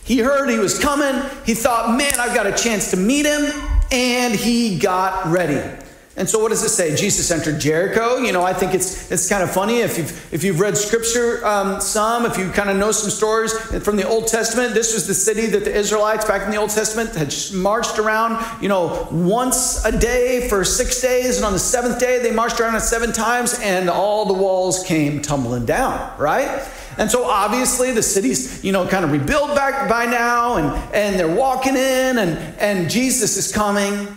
He 0.04 0.18
heard 0.18 0.50
he 0.50 0.58
was 0.58 0.78
coming. 0.78 1.22
He 1.46 1.54
thought, 1.54 1.96
man, 1.96 2.12
I've 2.18 2.34
got 2.34 2.46
a 2.46 2.52
chance 2.52 2.90
to 2.90 2.96
meet 2.96 3.24
him. 3.24 3.50
And 3.92 4.34
he 4.34 4.78
got 4.78 5.26
ready. 5.26 5.83
And 6.16 6.30
so, 6.30 6.38
what 6.38 6.50
does 6.50 6.62
it 6.62 6.68
say? 6.68 6.94
Jesus 6.94 7.32
entered 7.32 7.60
Jericho. 7.60 8.18
You 8.18 8.32
know, 8.32 8.44
I 8.44 8.52
think 8.52 8.72
it's 8.72 9.10
it's 9.10 9.28
kind 9.28 9.42
of 9.42 9.50
funny 9.50 9.78
if 9.78 9.98
you've 9.98 10.32
if 10.32 10.44
you've 10.44 10.60
read 10.60 10.76
Scripture 10.76 11.44
um, 11.44 11.80
some, 11.80 12.24
if 12.24 12.38
you 12.38 12.50
kind 12.50 12.70
of 12.70 12.76
know 12.76 12.92
some 12.92 13.10
stories 13.10 13.52
from 13.82 13.96
the 13.96 14.06
Old 14.06 14.28
Testament. 14.28 14.74
This 14.74 14.94
was 14.94 15.08
the 15.08 15.14
city 15.14 15.46
that 15.46 15.64
the 15.64 15.74
Israelites 15.74 16.24
back 16.24 16.42
in 16.42 16.52
the 16.52 16.56
Old 16.56 16.70
Testament 16.70 17.16
had 17.16 17.34
marched 17.52 17.98
around. 17.98 18.44
You 18.62 18.68
know, 18.68 19.08
once 19.10 19.84
a 19.84 19.90
day 19.90 20.48
for 20.48 20.64
six 20.64 21.00
days, 21.00 21.36
and 21.36 21.44
on 21.44 21.52
the 21.52 21.58
seventh 21.58 21.98
day 21.98 22.20
they 22.20 22.30
marched 22.30 22.60
around 22.60 22.76
it 22.76 22.82
seven 22.82 23.10
times, 23.10 23.58
and 23.60 23.90
all 23.90 24.24
the 24.24 24.34
walls 24.34 24.84
came 24.84 25.20
tumbling 25.20 25.66
down. 25.66 26.16
Right? 26.16 26.64
And 26.96 27.10
so 27.10 27.24
obviously 27.24 27.90
the 27.90 28.04
city's, 28.04 28.62
you 28.62 28.70
know, 28.70 28.86
kind 28.86 29.04
of 29.04 29.10
rebuilt 29.10 29.56
back 29.56 29.88
by 29.88 30.06
now, 30.06 30.58
and, 30.58 30.94
and 30.94 31.18
they're 31.18 31.34
walking 31.34 31.74
in, 31.74 32.18
and, 32.18 32.38
and 32.60 32.88
Jesus 32.88 33.36
is 33.36 33.52
coming 33.52 34.16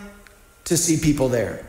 to 0.66 0.76
see 0.76 0.96
people 0.96 1.28
there. 1.28 1.64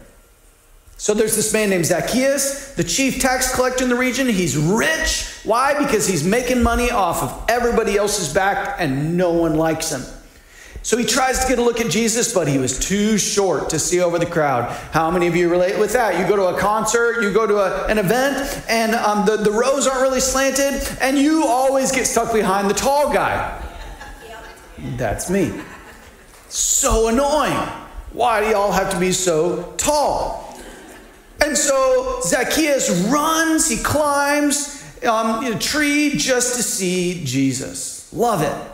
So 0.99 1.13
there's 1.13 1.37
this 1.37 1.53
man 1.53 1.69
named 1.69 1.85
Zacchaeus, 1.85 2.73
the 2.73 2.83
chief 2.83 3.21
tax 3.21 3.55
collector 3.55 3.85
in 3.85 3.89
the 3.89 3.95
region. 3.95 4.27
He's 4.27 4.57
rich. 4.57 5.31
Why? 5.45 5.81
Because 5.81 6.05
he's 6.05 6.25
making 6.25 6.61
money 6.61 6.91
off 6.91 7.23
of 7.23 7.45
everybody 7.47 7.95
else's 7.95 8.33
back 8.33 8.75
and 8.79 9.15
no 9.15 9.31
one 9.31 9.55
likes 9.55 9.93
him. 9.93 10.01
So 10.81 10.97
he 10.97 11.05
tries 11.05 11.39
to 11.39 11.47
get 11.47 11.57
a 11.57 11.61
look 11.61 11.79
at 11.79 11.89
Jesus, 11.89 12.33
but 12.33 12.49
he 12.49 12.57
was 12.57 12.77
too 12.77 13.17
short 13.17 13.69
to 13.69 13.79
see 13.79 14.01
over 14.01 14.19
the 14.19 14.25
crowd. 14.25 14.69
How 14.91 15.09
many 15.09 15.27
of 15.27 15.37
you 15.37 15.49
relate 15.49 15.79
with 15.79 15.93
that? 15.93 16.19
You 16.19 16.27
go 16.27 16.35
to 16.35 16.53
a 16.53 16.59
concert, 16.59 17.21
you 17.21 17.31
go 17.31 17.47
to 17.47 17.59
a, 17.59 17.87
an 17.87 17.97
event, 17.97 18.61
and 18.67 18.93
um, 18.93 19.25
the, 19.25 19.37
the 19.37 19.51
rows 19.51 19.87
aren't 19.87 20.01
really 20.01 20.19
slanted, 20.19 20.85
and 20.99 21.17
you 21.17 21.45
always 21.45 21.93
get 21.93 22.07
stuck 22.07 22.33
behind 22.33 22.69
the 22.69 22.73
tall 22.73 23.13
guy. 23.13 23.57
That's 24.97 25.29
me. 25.29 25.53
So 26.49 27.07
annoying. 27.07 27.55
Why 28.11 28.41
do 28.41 28.49
y'all 28.49 28.73
have 28.73 28.89
to 28.91 28.99
be 28.99 29.13
so 29.13 29.73
tall? 29.77 30.48
And 31.43 31.57
so 31.57 32.19
Zacchaeus 32.21 32.89
runs, 33.09 33.69
he 33.69 33.77
climbs 33.77 34.83
um, 35.03 35.45
a 35.45 35.57
tree 35.57 36.11
just 36.15 36.55
to 36.55 36.63
see 36.63 37.23
Jesus. 37.23 38.11
Love 38.13 38.41
it. 38.41 38.71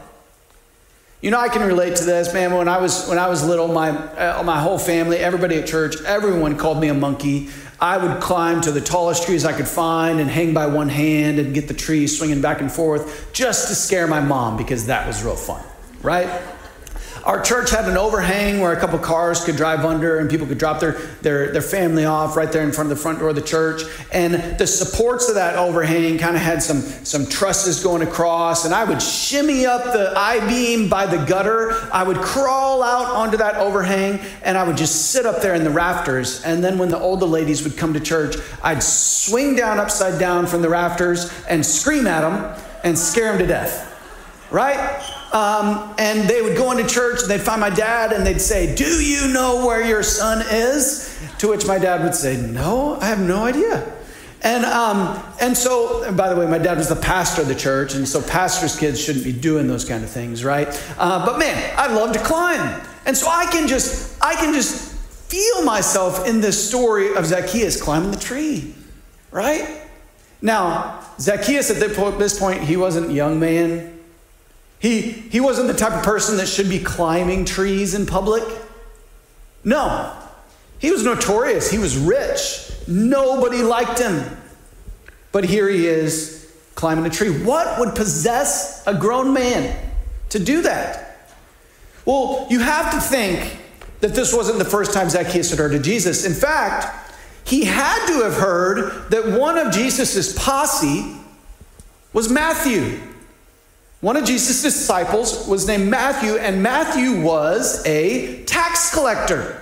You 1.22 1.32
know, 1.32 1.40
I 1.40 1.50
can 1.50 1.68
relate 1.68 1.96
to 1.98 2.04
this, 2.04 2.34
man. 2.34 2.54
When 2.54 2.68
I 2.68 2.80
was 2.80 3.08
when 3.08 3.18
I 3.18 3.28
was 3.28 3.44
little, 3.44 3.68
my 3.68 3.90
uh, 3.90 4.44
my 4.44 4.60
whole 4.60 4.78
family, 4.78 5.18
everybody 5.18 5.56
at 5.56 5.68
church, 5.68 5.96
everyone 6.04 6.58
called 6.58 6.80
me 6.80 6.88
a 6.88 6.94
monkey. 6.94 7.50
I 7.80 7.98
would 7.98 8.22
climb 8.22 8.62
to 8.62 8.72
the 8.72 8.80
tallest 8.80 9.24
trees 9.26 9.44
I 9.44 9.52
could 9.52 9.68
find 9.68 10.20
and 10.20 10.30
hang 10.30 10.54
by 10.54 10.68
one 10.68 10.88
hand 10.88 11.40
and 11.40 11.54
get 11.54 11.68
the 11.68 11.74
tree 11.74 12.08
swinging 12.08 12.42
back 12.42 12.62
and 12.62 12.72
forth 12.72 13.34
just 13.34 13.68
to 13.68 13.76
scare 13.76 14.08
my 14.08 14.22
mom 14.22 14.56
because 14.56 14.86
that 14.86 15.06
was 15.06 15.24
real 15.24 15.36
fun, 15.36 15.64
right? 16.02 16.30
Our 17.26 17.42
church 17.42 17.72
had 17.72 17.86
an 17.86 17.98
overhang 17.98 18.60
where 18.60 18.72
a 18.72 18.80
couple 18.80 19.00
cars 19.00 19.44
could 19.44 19.56
drive 19.56 19.84
under 19.84 20.20
and 20.20 20.30
people 20.30 20.46
could 20.46 20.60
drop 20.60 20.80
their, 20.80 20.92
their, 21.24 21.52
their 21.52 21.62
family 21.62 22.06
off 22.06 22.38
right 22.38 22.52
there 22.52 22.62
in 22.62 22.72
front 22.72 22.92
of 22.92 22.98
the 22.98 23.02
front 23.02 23.18
door 23.18 23.30
of 23.30 23.36
the 23.36 23.42
church. 23.42 23.82
And 24.12 24.36
the 24.60 24.68
supports 24.68 25.28
of 25.28 25.34
that 25.34 25.56
overhang 25.56 26.20
kind 26.20 26.36
of 26.36 26.44
had 26.44 26.62
some, 26.62 26.82
some 26.82 27.26
trusses 27.26 27.84
going 27.84 28.04
across. 28.04 28.66
And 28.66 28.76
I 28.76 28.84
would 28.84 29.02
shimmy 29.02 29.66
up 29.66 29.86
the 29.86 30.14
I 30.16 30.48
beam 30.48 30.88
by 30.88 31.08
the 31.08 31.18
gutter. 31.26 31.90
I 31.92 32.04
would 32.04 32.18
crawl 32.18 32.84
out 32.84 33.08
onto 33.08 33.38
that 33.38 33.56
overhang 33.56 34.20
and 34.44 34.56
I 34.56 34.64
would 34.64 34.78
just 34.78 35.10
sit 35.10 35.26
up 35.26 35.42
there 35.42 35.56
in 35.56 35.64
the 35.64 35.72
rafters. 35.72 36.44
And 36.44 36.64
then 36.64 36.78
when 36.78 36.90
the 36.90 37.00
older 37.00 37.26
ladies 37.26 37.64
would 37.64 37.76
come 37.76 37.96
to 37.96 38.00
church, 38.00 38.36
I'd 38.62 38.84
swing 38.84 39.56
down 39.56 39.80
upside 39.80 40.20
down 40.20 40.46
from 40.46 40.62
the 40.62 40.70
rafters 40.70 41.34
and 41.50 41.66
scream 41.66 42.06
at 42.06 42.22
them 42.22 42.56
and 42.84 42.96
scare 42.96 43.32
them 43.32 43.40
to 43.40 43.48
death. 43.48 43.95
Right? 44.52 44.80
Um, 45.34 45.94
and 45.98 46.30
they 46.30 46.42
would 46.42 46.56
go 46.56 46.72
into 46.72 46.88
church 46.88 47.22
and 47.22 47.30
they'd 47.30 47.42
find 47.42 47.60
my 47.60 47.70
dad 47.70 48.14
and 48.14 48.26
they'd 48.26 48.40
say, 48.40 48.76
Do 48.76 49.04
you 49.04 49.34
know 49.34 49.66
where 49.66 49.86
your 49.86 50.04
son 50.04 50.46
is? 50.50 51.20
To 51.40 51.50
which 51.50 51.66
my 51.66 51.78
dad 51.78 52.04
would 52.04 52.16
say, 52.16 52.38
No, 52.38 52.98
I 53.02 53.08
have 53.08 53.20
no 53.20 53.44
idea. 53.44 53.92
And, 54.46 54.64
um, 54.64 55.24
and 55.42 55.58
so, 55.58 56.04
and 56.04 56.16
by 56.16 56.30
the 56.30 56.40
way, 56.40 56.46
my 56.46 56.60
dad 56.60 56.78
was 56.78 56.88
the 56.88 56.96
pastor 56.96 57.42
of 57.42 57.48
the 57.48 57.56
church, 57.56 57.96
and 57.96 58.08
so 58.08 58.22
pastors' 58.22 58.78
kids 58.78 59.02
shouldn't 59.02 59.26
be 59.26 59.34
doing 59.34 59.68
those 59.68 59.84
kind 59.84 60.04
of 60.04 60.10
things, 60.12 60.46
right? 60.46 60.68
Uh, 61.00 61.26
but 61.26 61.40
man, 61.40 61.74
I 61.76 61.92
love 61.92 62.14
to 62.14 62.20
climb. 62.20 62.80
And 63.08 63.18
so 63.18 63.28
I 63.28 63.48
can 63.48 63.68
just, 63.68 64.16
I 64.22 64.36
can 64.36 64.54
just 64.54 64.94
feel 64.94 65.64
myself 65.64 66.28
in 66.28 66.42
this 66.42 66.70
story 66.70 67.16
of 67.16 67.26
Zacchaeus 67.26 67.82
climbing 67.82 68.12
the 68.12 68.20
tree, 68.20 68.76
right? 69.32 69.82
Now, 70.44 71.04
Zacchaeus 71.20 71.72
at 71.72 71.80
this 71.80 72.40
point, 72.40 72.62
he 72.62 72.78
wasn't 72.78 73.10
a 73.10 73.14
young 73.14 73.40
man. 73.40 73.95
He, 74.86 75.02
he 75.02 75.40
wasn't 75.40 75.68
the 75.68 75.74
type 75.74 75.94
of 75.94 76.04
person 76.04 76.38
that 76.38 76.48
should 76.48 76.70
be 76.70 76.78
climbing 76.78 77.44
trees 77.44 77.96
in 77.96 78.06
public. 78.06 78.44
No. 79.64 80.16
He 80.78 80.92
was 80.92 81.04
notorious. 81.04 81.72
He 81.72 81.80
was 81.80 81.98
rich. 81.98 82.70
Nobody 82.88 83.64
liked 83.64 83.98
him. 83.98 84.24
But 85.32 85.46
here 85.46 85.68
he 85.68 85.88
is 85.88 86.54
climbing 86.76 87.08
a 87.08 87.10
tree. 87.10 87.32
What 87.44 87.80
would 87.80 87.96
possess 87.96 88.86
a 88.86 88.94
grown 88.94 89.34
man 89.34 89.76
to 90.30 90.38
do 90.38 90.62
that? 90.62 91.32
Well, 92.06 92.46
you 92.52 92.60
have 92.60 92.92
to 92.94 93.02
think 93.02 93.58
that 94.02 94.14
this 94.14 94.36
wasn't 94.36 94.60
the 94.60 94.66
first 94.66 94.94
time 94.94 95.10
Zacchaeus 95.10 95.50
had 95.50 95.58
heard 95.58 95.74
of 95.74 95.82
Jesus. 95.82 96.28
In 96.28 96.34
fact, 96.34 97.12
he 97.44 97.64
had 97.64 98.06
to 98.06 98.24
have 98.24 98.36
heard 98.36 99.10
that 99.10 99.40
one 99.40 99.58
of 99.58 99.74
Jesus' 99.74 100.38
posse 100.38 101.18
was 102.14 102.30
Matthew. 102.30 103.00
One 104.06 104.18
of 104.18 104.24
Jesus' 104.24 104.62
disciples 104.62 105.48
was 105.48 105.66
named 105.66 105.90
Matthew, 105.90 106.36
and 106.36 106.62
Matthew 106.62 107.24
was 107.24 107.84
a 107.88 108.44
tax 108.44 108.94
collector. 108.94 109.60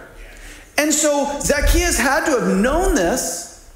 And 0.77 0.93
so 0.93 1.39
Zacchaeus 1.39 1.97
had 1.97 2.25
to 2.25 2.41
have 2.41 2.57
known 2.57 2.93
this. 2.93 3.71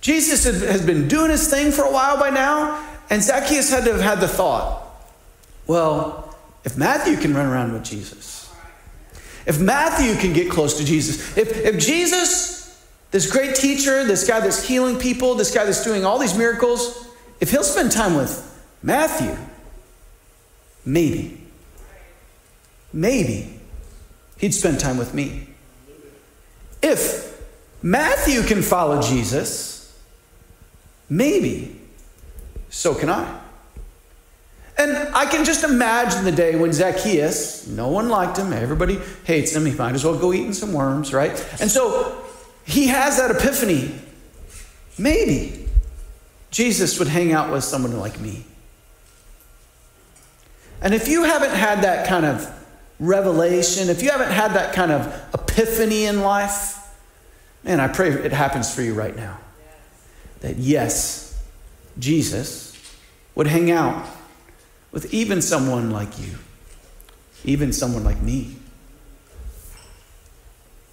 Jesus 0.00 0.42
has 0.42 0.84
been 0.84 1.06
doing 1.06 1.30
his 1.30 1.48
thing 1.48 1.70
for 1.70 1.82
a 1.82 1.92
while 1.92 2.18
by 2.18 2.30
now, 2.30 2.84
and 3.10 3.22
Zacchaeus 3.22 3.70
had 3.70 3.84
to 3.84 3.92
have 3.92 4.00
had 4.00 4.18
the 4.18 4.26
thought 4.26 4.82
well, 5.68 6.36
if 6.64 6.76
Matthew 6.76 7.16
can 7.16 7.32
run 7.32 7.46
around 7.46 7.72
with 7.72 7.84
Jesus, 7.84 8.52
if 9.46 9.60
Matthew 9.60 10.16
can 10.16 10.32
get 10.32 10.50
close 10.50 10.78
to 10.78 10.84
Jesus, 10.84 11.38
if, 11.38 11.64
if 11.64 11.78
Jesus, 11.78 12.84
this 13.12 13.30
great 13.30 13.54
teacher, 13.54 14.02
this 14.02 14.26
guy 14.26 14.40
that's 14.40 14.66
healing 14.66 14.98
people, 14.98 15.36
this 15.36 15.54
guy 15.54 15.64
that's 15.64 15.84
doing 15.84 16.04
all 16.04 16.18
these 16.18 16.36
miracles, 16.36 17.06
if 17.38 17.52
he'll 17.52 17.62
spend 17.62 17.92
time 17.92 18.16
with 18.16 18.48
Matthew, 18.82 19.36
Maybe. 20.84 21.40
Maybe 22.92 23.60
he'd 24.38 24.52
spend 24.52 24.80
time 24.80 24.98
with 24.98 25.14
me. 25.14 25.48
If 26.82 27.40
Matthew 27.82 28.42
can 28.42 28.62
follow 28.62 29.00
Jesus, 29.00 29.96
maybe 31.08 31.80
so 32.70 32.94
can 32.94 33.08
I. 33.08 33.40
And 34.78 35.14
I 35.14 35.26
can 35.26 35.44
just 35.44 35.64
imagine 35.64 36.24
the 36.24 36.32
day 36.32 36.56
when 36.56 36.72
Zacchaeus, 36.72 37.68
no 37.68 37.88
one 37.88 38.08
liked 38.08 38.38
him, 38.38 38.52
everybody 38.52 38.98
hates 39.24 39.54
him, 39.54 39.66
he 39.66 39.72
might 39.72 39.94
as 39.94 40.04
well 40.04 40.18
go 40.18 40.32
eating 40.32 40.54
some 40.54 40.72
worms, 40.72 41.12
right? 41.12 41.32
And 41.60 41.70
so 41.70 42.24
he 42.64 42.88
has 42.88 43.18
that 43.18 43.30
epiphany. 43.30 43.94
Maybe 44.98 45.68
Jesus 46.50 46.98
would 46.98 47.08
hang 47.08 47.32
out 47.32 47.52
with 47.52 47.64
someone 47.64 47.98
like 47.98 48.18
me. 48.18 48.44
And 50.82 50.94
if 50.94 51.08
you 51.08 51.24
haven't 51.24 51.52
had 51.52 51.82
that 51.82 52.08
kind 52.08 52.26
of 52.26 52.52
revelation, 52.98 53.88
if 53.88 54.02
you 54.02 54.10
haven't 54.10 54.32
had 54.32 54.54
that 54.54 54.74
kind 54.74 54.90
of 54.90 55.06
epiphany 55.32 56.04
in 56.04 56.20
life, 56.20 56.78
man, 57.62 57.80
I 57.80 57.88
pray 57.88 58.10
it 58.10 58.32
happens 58.32 58.74
for 58.74 58.82
you 58.82 58.94
right 58.94 59.14
now. 59.14 59.38
That 60.40 60.56
yes, 60.56 61.40
Jesus 61.98 62.76
would 63.34 63.46
hang 63.46 63.70
out 63.70 64.06
with 64.90 65.14
even 65.14 65.40
someone 65.40 65.90
like 65.90 66.18
you, 66.18 66.34
even 67.44 67.72
someone 67.72 68.04
like 68.04 68.20
me. 68.20 68.56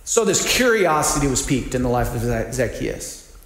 So 0.04 0.26
this 0.26 0.56
curiosity 0.56 1.28
was 1.28 1.46
piqued 1.46 1.76
in 1.76 1.84
the 1.84 1.90
life 1.90 2.16
of 2.16 2.54
Zacchaeus. 2.54 3.38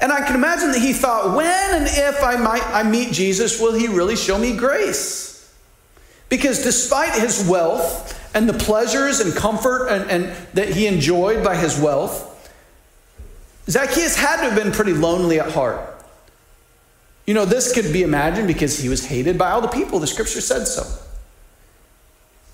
And 0.00 0.12
I 0.12 0.26
can 0.26 0.34
imagine 0.34 0.72
that 0.72 0.80
he 0.80 0.92
thought, 0.92 1.36
when 1.36 1.46
and 1.46 1.86
if 1.86 2.22
I 2.22 2.36
might 2.36 2.66
I 2.66 2.82
meet 2.82 3.12
Jesus, 3.12 3.60
will 3.60 3.74
he 3.74 3.88
really 3.88 4.16
show 4.16 4.38
me 4.38 4.56
grace? 4.56 5.33
Because 6.34 6.64
despite 6.64 7.12
his 7.12 7.48
wealth 7.48 8.20
and 8.34 8.48
the 8.48 8.54
pleasures 8.54 9.20
and 9.20 9.32
comfort 9.36 9.86
and, 9.86 10.10
and 10.10 10.36
that 10.54 10.68
he 10.68 10.88
enjoyed 10.88 11.44
by 11.44 11.54
his 11.54 11.78
wealth, 11.78 12.50
Zacchaeus 13.68 14.16
had 14.16 14.38
to 14.38 14.50
have 14.50 14.56
been 14.60 14.72
pretty 14.72 14.94
lonely 14.94 15.38
at 15.38 15.52
heart. 15.52 15.78
You 17.24 17.34
know, 17.34 17.44
this 17.44 17.72
could 17.72 17.92
be 17.92 18.02
imagined 18.02 18.48
because 18.48 18.80
he 18.80 18.88
was 18.88 19.06
hated 19.06 19.38
by 19.38 19.52
all 19.52 19.60
the 19.60 19.68
people. 19.68 20.00
The 20.00 20.08
scripture 20.08 20.40
said 20.40 20.66
so. 20.66 20.82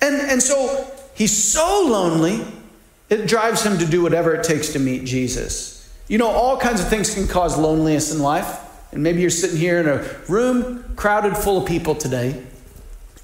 And, 0.02 0.30
and 0.30 0.42
so 0.42 0.86
he's 1.14 1.32
so 1.42 1.86
lonely, 1.88 2.44
it 3.08 3.26
drives 3.26 3.62
him 3.64 3.78
to 3.78 3.86
do 3.86 4.02
whatever 4.02 4.34
it 4.34 4.44
takes 4.44 4.74
to 4.74 4.78
meet 4.78 5.06
Jesus. 5.06 5.90
You 6.06 6.18
know, 6.18 6.28
all 6.28 6.58
kinds 6.58 6.82
of 6.82 6.88
things 6.88 7.14
can 7.14 7.26
cause 7.26 7.56
loneliness 7.56 8.12
in 8.12 8.20
life. 8.20 8.60
And 8.92 9.02
maybe 9.02 9.22
you're 9.22 9.30
sitting 9.30 9.56
here 9.56 9.80
in 9.80 9.88
a 9.88 10.06
room 10.28 10.84
crowded 10.96 11.34
full 11.34 11.62
of 11.62 11.66
people 11.66 11.94
today 11.94 12.44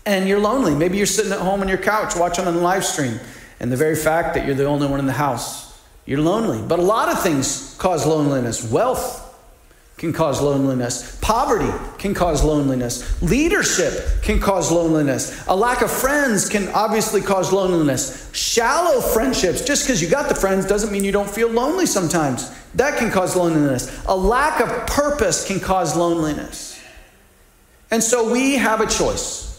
and 0.06 0.28
you're 0.28 0.38
lonely. 0.38 0.75
Maybe 0.75 0.96
you're 0.96 1.06
sitting 1.06 1.32
at 1.32 1.40
home 1.40 1.60
on 1.60 1.68
your 1.68 1.78
couch 1.78 2.14
watching 2.16 2.46
on 2.46 2.62
live 2.62 2.84
stream, 2.84 3.20
and 3.60 3.70
the 3.70 3.76
very 3.76 3.96
fact 3.96 4.34
that 4.34 4.46
you're 4.46 4.54
the 4.54 4.64
only 4.64 4.86
one 4.86 5.00
in 5.00 5.06
the 5.06 5.12
house, 5.12 5.78
you're 6.06 6.20
lonely. 6.20 6.62
But 6.66 6.78
a 6.78 6.82
lot 6.82 7.08
of 7.08 7.20
things 7.22 7.75
cause 7.78 8.06
loneliness. 8.06 8.70
Wealth 8.70 9.25
can 9.96 10.12
cause 10.12 10.42
loneliness. 10.42 11.18
Poverty 11.22 11.72
can 11.98 12.14
cause 12.14 12.44
loneliness. 12.44 13.20
Leadership 13.22 14.22
can 14.22 14.38
cause 14.38 14.70
loneliness. 14.70 15.44
A 15.48 15.56
lack 15.56 15.80
of 15.80 15.90
friends 15.90 16.48
can 16.48 16.68
obviously 16.68 17.22
cause 17.22 17.52
loneliness. 17.52 18.30
Shallow 18.32 19.00
friendships, 19.00 19.64
just 19.64 19.84
because 19.84 20.00
you 20.00 20.08
got 20.08 20.28
the 20.28 20.34
friends 20.34 20.66
doesn't 20.66 20.92
mean 20.92 21.02
you 21.02 21.12
don't 21.12 21.28
feel 21.28 21.48
lonely 21.48 21.86
sometimes. 21.86 22.50
That 22.75 22.98
can 22.98 23.10
cause 23.10 23.34
loneliness. 23.34 24.04
A 24.06 24.16
lack 24.16 24.60
of 24.60 24.86
purpose 24.86 25.46
can 25.46 25.58
cause 25.60 25.96
loneliness. 25.96 26.78
And 27.90 28.02
so 28.02 28.30
we 28.30 28.56
have 28.56 28.82
a 28.82 28.86
choice. 28.86 29.55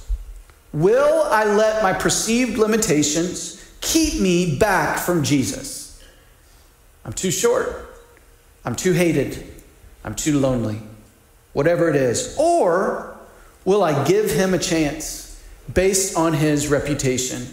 Will 0.74 1.24
I 1.32 1.46
let 1.46 1.82
my 1.82 1.94
perceived 1.94 2.58
limitations 2.58 3.64
keep 3.82 4.22
me 4.22 4.58
back 4.58 5.00
from 5.00 5.24
Jesus? 5.24 6.04
I'm 7.06 7.14
too 7.14 7.32
short. 7.32 7.96
I'm 8.66 8.76
too 8.76 8.92
hated. 8.92 9.44
I'm 10.04 10.14
too 10.14 10.40
lonely. 10.40 10.82
Whatever 11.54 11.90
it 11.90 11.96
is. 11.96 12.36
Or 12.38 13.18
will 13.64 13.84
I 13.84 14.06
give 14.06 14.30
him 14.30 14.54
a 14.54 14.60
chance 14.60 15.42
based 15.74 16.18
on 16.18 16.34
his 16.34 16.68
reputation? 16.68 17.48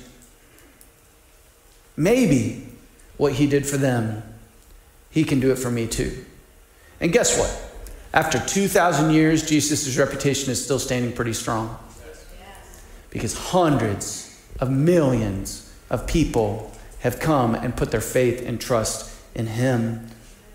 Maybe 1.97 2.66
what 3.16 3.35
he 3.35 3.47
did 3.47 3.66
for 3.66 3.76
them, 3.76 4.23
he 5.11 5.23
can 5.23 5.38
do 5.38 5.52
it 5.52 5.56
for 5.56 5.71
me 5.71 5.87
too. 5.87 6.25
And 7.00 7.12
guess 7.12 7.38
what? 7.38 7.61
After 8.12 8.38
2,000 8.38 9.11
years, 9.11 9.49
Jesus' 9.49 9.97
reputation 9.97 10.50
is 10.50 10.62
still 10.62 10.78
standing 10.78 11.12
pretty 11.12 11.33
strong. 11.33 11.78
Because 13.14 13.35
hundreds 13.37 14.38
of 14.61 14.71
millions 14.71 15.73
of 15.88 16.06
people 16.06 16.71
have 17.00 17.18
come 17.18 17.54
and 17.54 17.75
put 17.75 17.90
their 17.90 18.02
faith 18.02 18.47
and 18.47 18.61
trust 18.61 19.11
in 19.35 19.47
him. 19.47 20.06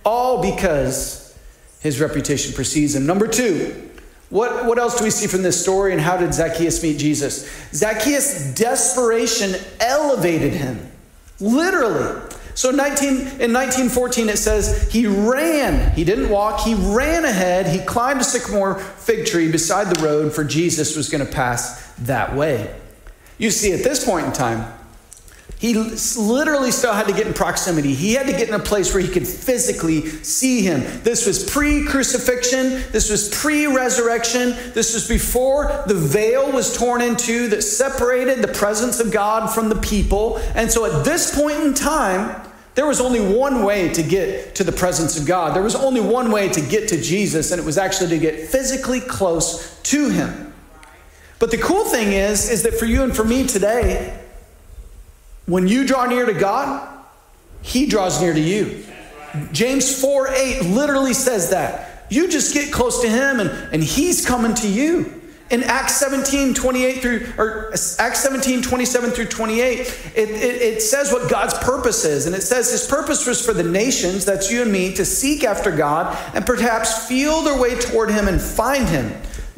All 0.06 0.42
because 0.42 1.38
his 1.80 2.00
reputation 2.00 2.54
precedes 2.54 2.96
him. 2.96 3.06
Number 3.06 3.28
two, 3.28 3.90
what, 4.30 4.66
what 4.66 4.78
else 4.78 4.98
do 4.98 5.04
we 5.04 5.10
see 5.10 5.28
from 5.28 5.42
this 5.42 5.60
story 5.60 5.92
and 5.92 6.00
how 6.00 6.18
did 6.18 6.34
Zacchaeus 6.34 6.84
meet 6.84 7.00
Jesus? 7.00 7.50
Zacchaeus' 7.74 8.54
desperation 8.54 9.56
elevated 9.80 10.54
him. 10.54 10.92
Literally. 11.40 12.22
So 12.54 12.72
19, 12.72 13.10
in 13.10 13.54
1914, 13.54 14.30
it 14.30 14.38
says 14.38 14.92
he 14.92 15.08
ran. 15.08 15.96
He 15.96 16.04
didn't 16.04 16.30
walk, 16.30 16.60
he 16.62 16.76
ran 16.76 17.26
ahead. 17.26 17.68
He 17.68 17.80
climbed 17.80 18.22
a 18.22 18.24
sycamore 18.24 18.76
fig 18.76 19.26
tree 19.26 19.50
beside 19.50 19.88
the 19.96 20.04
road, 20.04 20.34
for 20.34 20.44
Jesus 20.44 20.96
was 20.96 21.10
going 21.10 21.26
to 21.26 21.32
pass 21.32 21.89
that 22.02 22.36
way. 22.36 22.74
You 23.38 23.52
see, 23.52 23.74
at 23.74 23.84
this 23.84 24.04
point 24.04 24.26
in 24.28 24.34
time, 24.34 24.74
he 25.60 25.74
literally 25.74 26.72
still 26.72 26.94
had 26.94 27.08
to 27.08 27.14
get 27.14 27.28
in 27.28 27.34
proximity. 27.34 27.94
He 27.94 28.14
had 28.14 28.28
to 28.28 28.32
get 28.32 28.48
in 28.48 28.54
a 28.54 28.60
place 28.60 28.94
where 28.94 29.04
he 29.04 29.10
could 29.10 29.28
physically 29.28 30.08
see 30.08 30.62
him. 30.62 30.80
This 31.04 31.26
was 31.28 31.50
pre 31.50 31.86
crucifixion. 31.86 32.82
This 32.94 33.10
was 33.10 33.28
pre 33.28 33.68
resurrection. 33.68 34.52
This 34.74 34.94
was 34.94 35.06
before 35.06 35.84
the 35.86 35.96
veil 35.96 36.50
was 36.50 36.78
torn 36.78 37.02
in 37.02 37.18
two 37.18 37.50
that 37.50 37.64
separated 37.64 38.42
the 38.42 38.48
presence 38.48 39.02
of 39.02 39.12
God 39.12 39.54
from 39.54 39.68
the 39.68 39.76
people. 39.76 40.38
And 40.56 40.72
so 40.72 40.86
at 40.86 41.04
this 41.04 41.36
point 41.36 41.58
in 41.58 41.74
time, 41.74 42.42
there 42.76 42.88
was 42.88 43.02
only 43.02 43.20
one 43.20 43.64
way 43.64 43.90
to 43.90 44.02
get 44.02 44.56
to 44.56 44.64
the 44.64 44.72
presence 44.72 45.20
of 45.20 45.28
God. 45.28 45.54
There 45.54 45.64
was 45.64 45.76
only 45.76 46.00
one 46.00 46.32
way 46.32 46.48
to 46.48 46.62
get 46.62 46.88
to 46.90 47.02
Jesus, 47.02 47.52
and 47.52 47.60
it 47.60 47.66
was 47.66 47.78
actually 47.78 48.12
to 48.12 48.18
get 48.18 48.48
physically 48.48 49.02
close 49.02 49.78
to 49.82 50.08
him. 50.08 50.49
But 51.40 51.52
the 51.52 51.58
cool 51.58 51.86
thing 51.86 52.12
is, 52.12 52.50
is 52.50 52.64
that 52.64 52.74
for 52.74 52.86
you 52.86 53.04
and 53.04 53.16
for 53.16 53.24
me 53.24 53.48
today, 53.48 54.18
when 55.46 55.68
you 55.68 55.88
draw 55.88 56.06
near 56.06 56.26
to 56.26 56.34
God, 56.34 56.88
He 57.62 57.86
draws 57.88 58.22
near 58.22 58.34
to 58.34 58.40
you. 58.40 58.86
James 59.52 60.00
4 60.00 60.30
8 60.30 60.66
literally 60.66 61.14
says 61.14 61.50
that. 61.50 62.06
You 62.10 62.28
just 62.28 62.54
get 62.54 62.74
close 62.74 63.02
to 63.02 63.10
Him 63.10 63.40
and, 63.40 63.50
and 63.74 63.84
He's 63.84 64.26
coming 64.26 64.54
to 64.56 64.68
you. 64.68 65.16
In 65.50 65.64
Acts 65.64 65.96
17, 65.96 66.54
28 66.54 67.02
through, 67.02 67.28
or 67.40 67.72
Acts 67.98 68.20
17, 68.20 68.62
27 68.62 69.10
through 69.10 69.26
28, 69.26 69.80
it, 69.80 69.90
it, 70.16 70.26
it 70.30 70.82
says 70.82 71.12
what 71.12 71.28
God's 71.28 71.56
purpose 71.56 72.06
is. 72.06 72.28
And 72.28 72.36
it 72.36 72.42
says 72.42 72.72
His 72.72 72.86
purpose 72.86 73.26
was 73.26 73.44
for 73.44 73.54
the 73.54 73.64
nations, 73.64 74.26
that's 74.26 74.52
you 74.52 74.62
and 74.62 74.72
me, 74.72 74.94
to 74.94 75.04
seek 75.04 75.44
after 75.44 75.76
God 75.76 76.16
and 76.36 76.46
perhaps 76.46 77.08
feel 77.08 77.42
their 77.42 77.60
way 77.60 77.74
toward 77.80 78.12
Him 78.12 78.28
and 78.28 78.40
find 78.40 78.88
Him, 78.88 79.12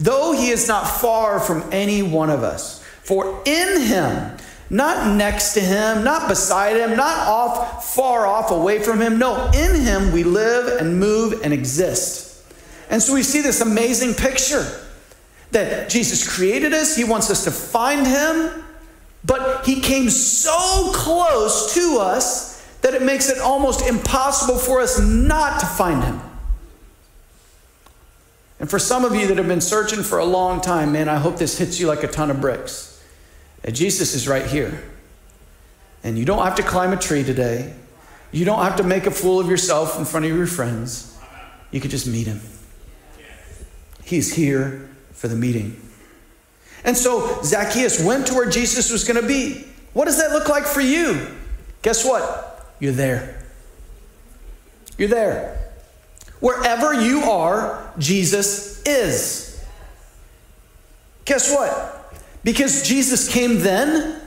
though 0.04 0.34
He 0.34 0.50
is 0.50 0.68
not 0.68 0.88
far 0.88 1.40
from 1.40 1.64
any 1.72 2.02
one 2.02 2.30
of 2.30 2.44
us. 2.44 2.84
For 3.04 3.42
in 3.46 3.82
Him, 3.82 4.38
not 4.72 5.18
next 5.18 5.54
to 5.56 5.60
him, 5.60 6.06
not 6.06 6.30
beside 6.30 6.78
him, 6.78 6.96
not 6.96 7.28
off, 7.28 7.94
far 7.94 8.26
off 8.26 8.52
away 8.52 8.80
from 8.80 9.02
him. 9.02 9.20
No, 9.20 9.52
in 9.54 9.82
him 9.82 10.14
we 10.14 10.24
live 10.24 10.80
and 10.80 10.98
move 10.98 11.42
and 11.44 11.54
exist. 11.54 12.42
And 12.90 13.02
so 13.02 13.14
we 13.14 13.22
see 13.22 13.42
this 13.42 13.60
amazing 13.60 14.14
picture 14.14 14.66
that 15.52 15.90
Jesus 15.90 16.26
created 16.26 16.74
us, 16.74 16.96
he 16.96 17.04
wants 17.04 17.30
us 17.30 17.44
to 17.44 17.52
find 17.52 18.08
him, 18.08 18.64
but 19.26 19.66
he 19.66 19.82
came 19.82 20.10
so 20.10 20.92
close 20.96 21.74
to 21.74 21.98
us 22.00 22.66
that 22.80 22.94
it 22.94 23.02
makes 23.02 23.30
it 23.30 23.40
almost 23.40 23.86
impossible 23.86 24.58
for 24.58 24.80
us 24.80 25.00
not 25.02 25.60
to 25.60 25.66
find 25.66 26.02
him. 26.02 26.22
And 28.62 28.70
for 28.70 28.78
some 28.78 29.04
of 29.04 29.16
you 29.16 29.26
that 29.26 29.38
have 29.38 29.48
been 29.48 29.60
searching 29.60 30.04
for 30.04 30.20
a 30.20 30.26
long 30.26 30.62
time, 30.62 30.92
man, 30.92 31.10
I 31.10 31.16
hope 31.16 31.38
this 31.38 31.58
hits 31.58 31.80
you 31.80 31.88
like 31.88 32.04
a 32.04 32.08
ton 32.08 32.30
of 32.30 32.40
bricks. 32.40 33.04
And 33.64 33.76
Jesus 33.76 34.14
is 34.14 34.28
right 34.28 34.46
here. 34.46 34.84
And 36.04 36.16
you 36.16 36.26
don't 36.26 36.44
have 36.44 36.54
to 36.58 36.64
climb 36.64 36.94
a 36.94 36.98
tree 36.98 37.24
today. 37.24 37.74
You 38.32 38.46
don't 38.46 38.64
have 38.64 38.76
to 38.76 38.84
make 38.84 39.08
a 39.08 39.12
fool 39.12 39.40
of 39.40 39.50
yourself 39.50 39.98
in 39.98 40.06
front 40.06 40.28
of 40.28 40.32
your 40.32 40.46
friends. 40.46 41.20
You 41.72 41.82
could 41.82 41.90
just 41.90 42.06
meet 42.06 42.28
him. 42.28 42.40
He's 44.04 44.36
here 44.36 44.92
for 45.12 45.28
the 45.28 45.36
meeting. 45.36 45.82
And 46.84 46.96
so 46.96 47.42
Zacchaeus 47.42 48.04
went 48.04 48.28
to 48.28 48.36
where 48.36 48.50
Jesus 48.50 48.92
was 48.92 49.04
going 49.04 49.20
to 49.20 49.28
be. 49.28 49.66
What 49.94 50.06
does 50.06 50.20
that 50.20 50.34
look 50.34 50.50
like 50.50 50.66
for 50.66 50.82
you? 50.82 51.28
Guess 51.82 52.06
what? 52.06 52.76
You're 52.80 52.94
there. 52.94 53.44
You're 55.00 55.10
there. 55.10 55.61
Wherever 56.42 56.94
you 56.94 57.22
are, 57.22 57.94
Jesus 57.98 58.82
is. 58.84 59.64
Guess 61.24 61.54
what? 61.54 62.14
Because 62.44 62.86
Jesus 62.86 63.32
came 63.32 63.60
then 63.60 64.20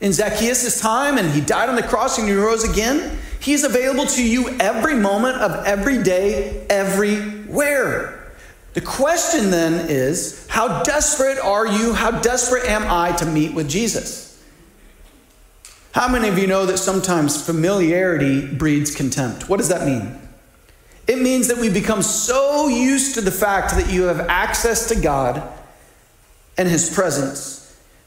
in 0.00 0.12
Zacchaeus' 0.12 0.80
time 0.80 1.16
and 1.16 1.30
he 1.30 1.40
died 1.40 1.68
on 1.68 1.76
the 1.76 1.82
cross 1.82 2.18
and 2.18 2.28
he 2.28 2.34
rose 2.34 2.68
again. 2.68 3.16
He's 3.40 3.62
available 3.64 4.06
to 4.06 4.26
you 4.26 4.48
every 4.58 4.96
moment 4.96 5.36
of 5.36 5.64
every 5.64 6.02
day, 6.02 6.66
everywhere. 6.68 8.32
The 8.72 8.80
question 8.80 9.50
then 9.50 9.88
is 9.88 10.46
how 10.50 10.82
desperate 10.82 11.38
are 11.38 11.66
you? 11.66 11.92
How 11.92 12.10
desperate 12.10 12.64
am 12.64 12.82
I 12.90 13.12
to 13.18 13.26
meet 13.26 13.54
with 13.54 13.68
Jesus? 13.68 14.42
How 15.92 16.08
many 16.08 16.26
of 16.26 16.38
you 16.38 16.48
know 16.48 16.66
that 16.66 16.78
sometimes 16.78 17.40
familiarity 17.40 18.44
breeds 18.44 18.92
contempt? 18.92 19.48
What 19.48 19.58
does 19.58 19.68
that 19.68 19.86
mean? 19.86 20.18
It 21.06 21.20
means 21.20 21.48
that 21.48 21.58
we 21.58 21.68
become 21.68 22.02
so 22.02 22.68
used 22.68 23.14
to 23.14 23.20
the 23.20 23.30
fact 23.30 23.74
that 23.76 23.90
you 23.90 24.04
have 24.04 24.20
access 24.20 24.88
to 24.88 25.00
God 25.00 25.42
and 26.56 26.68
his 26.68 26.92
presence 26.94 27.60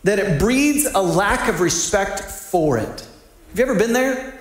that 0.04 0.20
it 0.20 0.40
breeds 0.40 0.86
a 0.86 1.02
lack 1.02 1.50
of 1.50 1.60
respect 1.60 2.20
for 2.22 2.78
it. 2.78 3.08
Have 3.50 3.60
you 3.60 3.64
ever 3.64 3.76
been 3.76 3.94
there? 3.94 4.37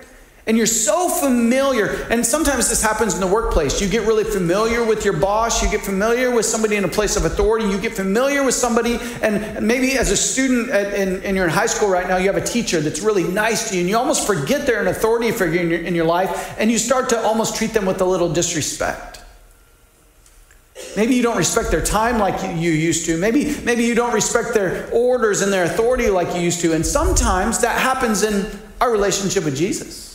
And 0.47 0.55
you're 0.55 0.65
so 0.65 1.09
familiar, 1.09 2.07
and 2.09 2.25
sometimes 2.25 2.69
this 2.69 2.81
happens 2.81 3.13
in 3.13 3.19
the 3.19 3.27
workplace. 3.27 3.81
You 3.81 3.89
get 3.89 4.03
really 4.03 4.23
familiar 4.23 4.81
with 4.81 5.03
your 5.03 5.17
boss, 5.17 5.61
you 5.61 5.69
get 5.69 5.81
familiar 5.81 6.31
with 6.31 6.45
somebody 6.45 6.77
in 6.77 6.85
a 6.85 6.87
place 6.87 7.17
of 7.17 7.25
authority, 7.25 7.65
you 7.65 7.77
get 7.77 7.97
familiar 7.97 8.45
with 8.45 8.55
somebody, 8.55 8.97
and 9.21 9.67
maybe 9.67 9.97
as 9.97 10.09
a 10.09 10.15
student 10.15 10.69
at, 10.69 10.93
and, 10.93 11.21
and, 11.25 11.35
you're 11.35 11.47
in 11.47 11.51
high 11.51 11.65
school 11.65 11.89
right 11.89 12.07
now, 12.07 12.15
you 12.15 12.27
have 12.27 12.41
a 12.41 12.45
teacher 12.45 12.79
that's 12.79 13.01
really 13.01 13.25
nice 13.25 13.69
to 13.69 13.75
you, 13.75 13.81
and 13.81 13.89
you 13.89 13.97
almost 13.97 14.25
forget 14.25 14.65
they're 14.65 14.79
an 14.79 14.87
authority 14.87 15.31
figure 15.31 15.59
in 15.59 15.69
your, 15.69 15.81
in 15.81 15.93
your 15.93 16.05
life, 16.05 16.55
and 16.57 16.71
you 16.71 16.77
start 16.77 17.09
to 17.09 17.19
almost 17.19 17.57
treat 17.57 17.73
them 17.73 17.85
with 17.85 17.99
a 17.99 18.05
little 18.05 18.31
disrespect. 18.31 19.19
Maybe 20.95 21.13
you 21.15 21.23
don't 21.23 21.37
respect 21.37 21.71
their 21.71 21.83
time 21.83 22.19
like 22.19 22.41
you 22.57 22.71
used 22.71 23.05
to. 23.07 23.17
Maybe, 23.17 23.53
maybe 23.65 23.83
you 23.83 23.95
don't 23.95 24.13
respect 24.13 24.53
their 24.53 24.89
orders 24.93 25.41
and 25.41 25.51
their 25.51 25.65
authority 25.65 26.09
like 26.09 26.33
you 26.33 26.41
used 26.41 26.61
to. 26.61 26.73
And 26.73 26.85
sometimes 26.85 27.59
that 27.59 27.79
happens 27.79 28.23
in 28.23 28.47
our 28.79 28.91
relationship 28.91 29.43
with 29.43 29.57
Jesus. 29.57 30.06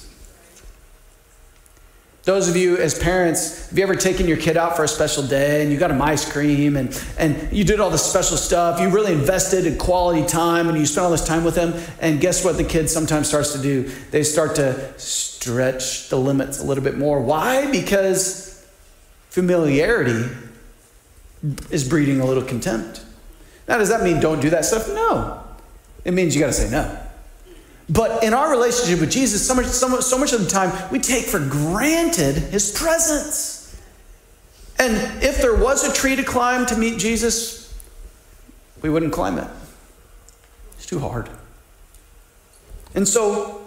Those 2.24 2.48
of 2.48 2.56
you 2.56 2.76
as 2.76 2.96
parents, 2.96 3.68
have 3.68 3.76
you 3.76 3.82
ever 3.82 3.96
taken 3.96 4.28
your 4.28 4.36
kid 4.36 4.56
out 4.56 4.76
for 4.76 4.84
a 4.84 4.88
special 4.88 5.24
day 5.24 5.62
and 5.62 5.72
you 5.72 5.78
got 5.78 5.88
them 5.88 6.00
ice 6.00 6.30
cream 6.30 6.76
and, 6.76 7.04
and 7.18 7.52
you 7.52 7.64
did 7.64 7.80
all 7.80 7.90
this 7.90 8.04
special 8.04 8.36
stuff? 8.36 8.80
You 8.80 8.90
really 8.90 9.12
invested 9.12 9.66
in 9.66 9.76
quality 9.76 10.24
time 10.24 10.68
and 10.68 10.78
you 10.78 10.86
spent 10.86 11.04
all 11.04 11.10
this 11.10 11.26
time 11.26 11.42
with 11.42 11.56
them. 11.56 11.74
And 12.00 12.20
guess 12.20 12.44
what 12.44 12.56
the 12.56 12.64
kid 12.64 12.88
sometimes 12.88 13.28
starts 13.28 13.52
to 13.54 13.58
do? 13.60 13.90
They 14.12 14.22
start 14.22 14.54
to 14.56 14.96
stretch 15.00 16.10
the 16.10 16.16
limits 16.16 16.60
a 16.60 16.64
little 16.64 16.84
bit 16.84 16.96
more. 16.96 17.20
Why? 17.20 17.68
Because 17.72 18.64
familiarity 19.28 20.32
is 21.70 21.88
breeding 21.88 22.20
a 22.20 22.24
little 22.24 22.44
contempt. 22.44 23.04
Now, 23.66 23.78
does 23.78 23.88
that 23.88 24.04
mean 24.04 24.20
don't 24.20 24.40
do 24.40 24.50
that 24.50 24.64
stuff? 24.64 24.86
No. 24.88 25.42
It 26.04 26.14
means 26.14 26.36
you 26.36 26.40
got 26.40 26.48
to 26.48 26.52
say 26.52 26.70
no. 26.70 26.98
But 27.88 28.22
in 28.22 28.32
our 28.32 28.50
relationship 28.50 29.00
with 29.00 29.10
Jesus, 29.10 29.46
so 29.46 29.54
much, 29.54 29.66
so, 29.66 29.88
much, 29.88 30.02
so 30.02 30.18
much 30.18 30.32
of 30.32 30.40
the 30.40 30.48
time, 30.48 30.72
we 30.90 30.98
take 30.98 31.26
for 31.26 31.38
granted 31.38 32.36
his 32.36 32.70
presence. 32.70 33.80
And 34.78 34.94
if 35.22 35.38
there 35.38 35.54
was 35.54 35.84
a 35.84 35.92
tree 35.92 36.16
to 36.16 36.22
climb 36.22 36.66
to 36.66 36.76
meet 36.76 36.98
Jesus, 36.98 37.74
we 38.80 38.88
wouldn't 38.88 39.12
climb 39.12 39.38
it. 39.38 39.48
It's 40.76 40.86
too 40.86 40.98
hard. 40.98 41.28
And 42.94 43.06
so, 43.06 43.66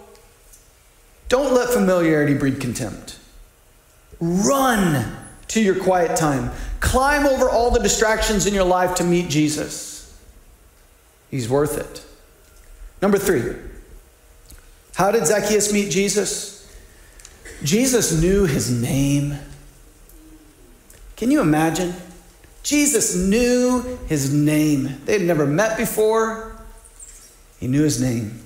don't 1.28 1.54
let 1.54 1.70
familiarity 1.70 2.34
breed 2.34 2.60
contempt. 2.60 3.18
Run 4.20 5.16
to 5.48 5.60
your 5.60 5.76
quiet 5.82 6.16
time 6.16 6.50
climb 6.80 7.26
over 7.26 7.48
all 7.48 7.70
the 7.70 7.80
distractions 7.80 8.46
in 8.46 8.54
your 8.54 8.64
life 8.64 8.94
to 8.96 9.04
meet 9.04 9.28
Jesus. 9.28 10.16
He's 11.30 11.48
worth 11.48 11.78
it. 11.78 12.04
Number 13.02 13.18
three, 13.18 13.54
how 14.96 15.10
did 15.10 15.26
Zacchaeus 15.26 15.72
meet 15.74 15.90
Jesus? 15.90 16.74
Jesus 17.62 18.18
knew 18.18 18.46
his 18.46 18.70
name. 18.70 19.38
Can 21.16 21.30
you 21.30 21.42
imagine? 21.42 21.94
Jesus 22.62 23.14
knew 23.14 23.98
his 24.06 24.32
name. 24.32 25.00
They 25.04 25.12
had 25.12 25.22
never 25.22 25.46
met 25.46 25.76
before. 25.76 26.56
He 27.60 27.66
knew 27.66 27.82
his 27.82 28.00
name. 28.00 28.40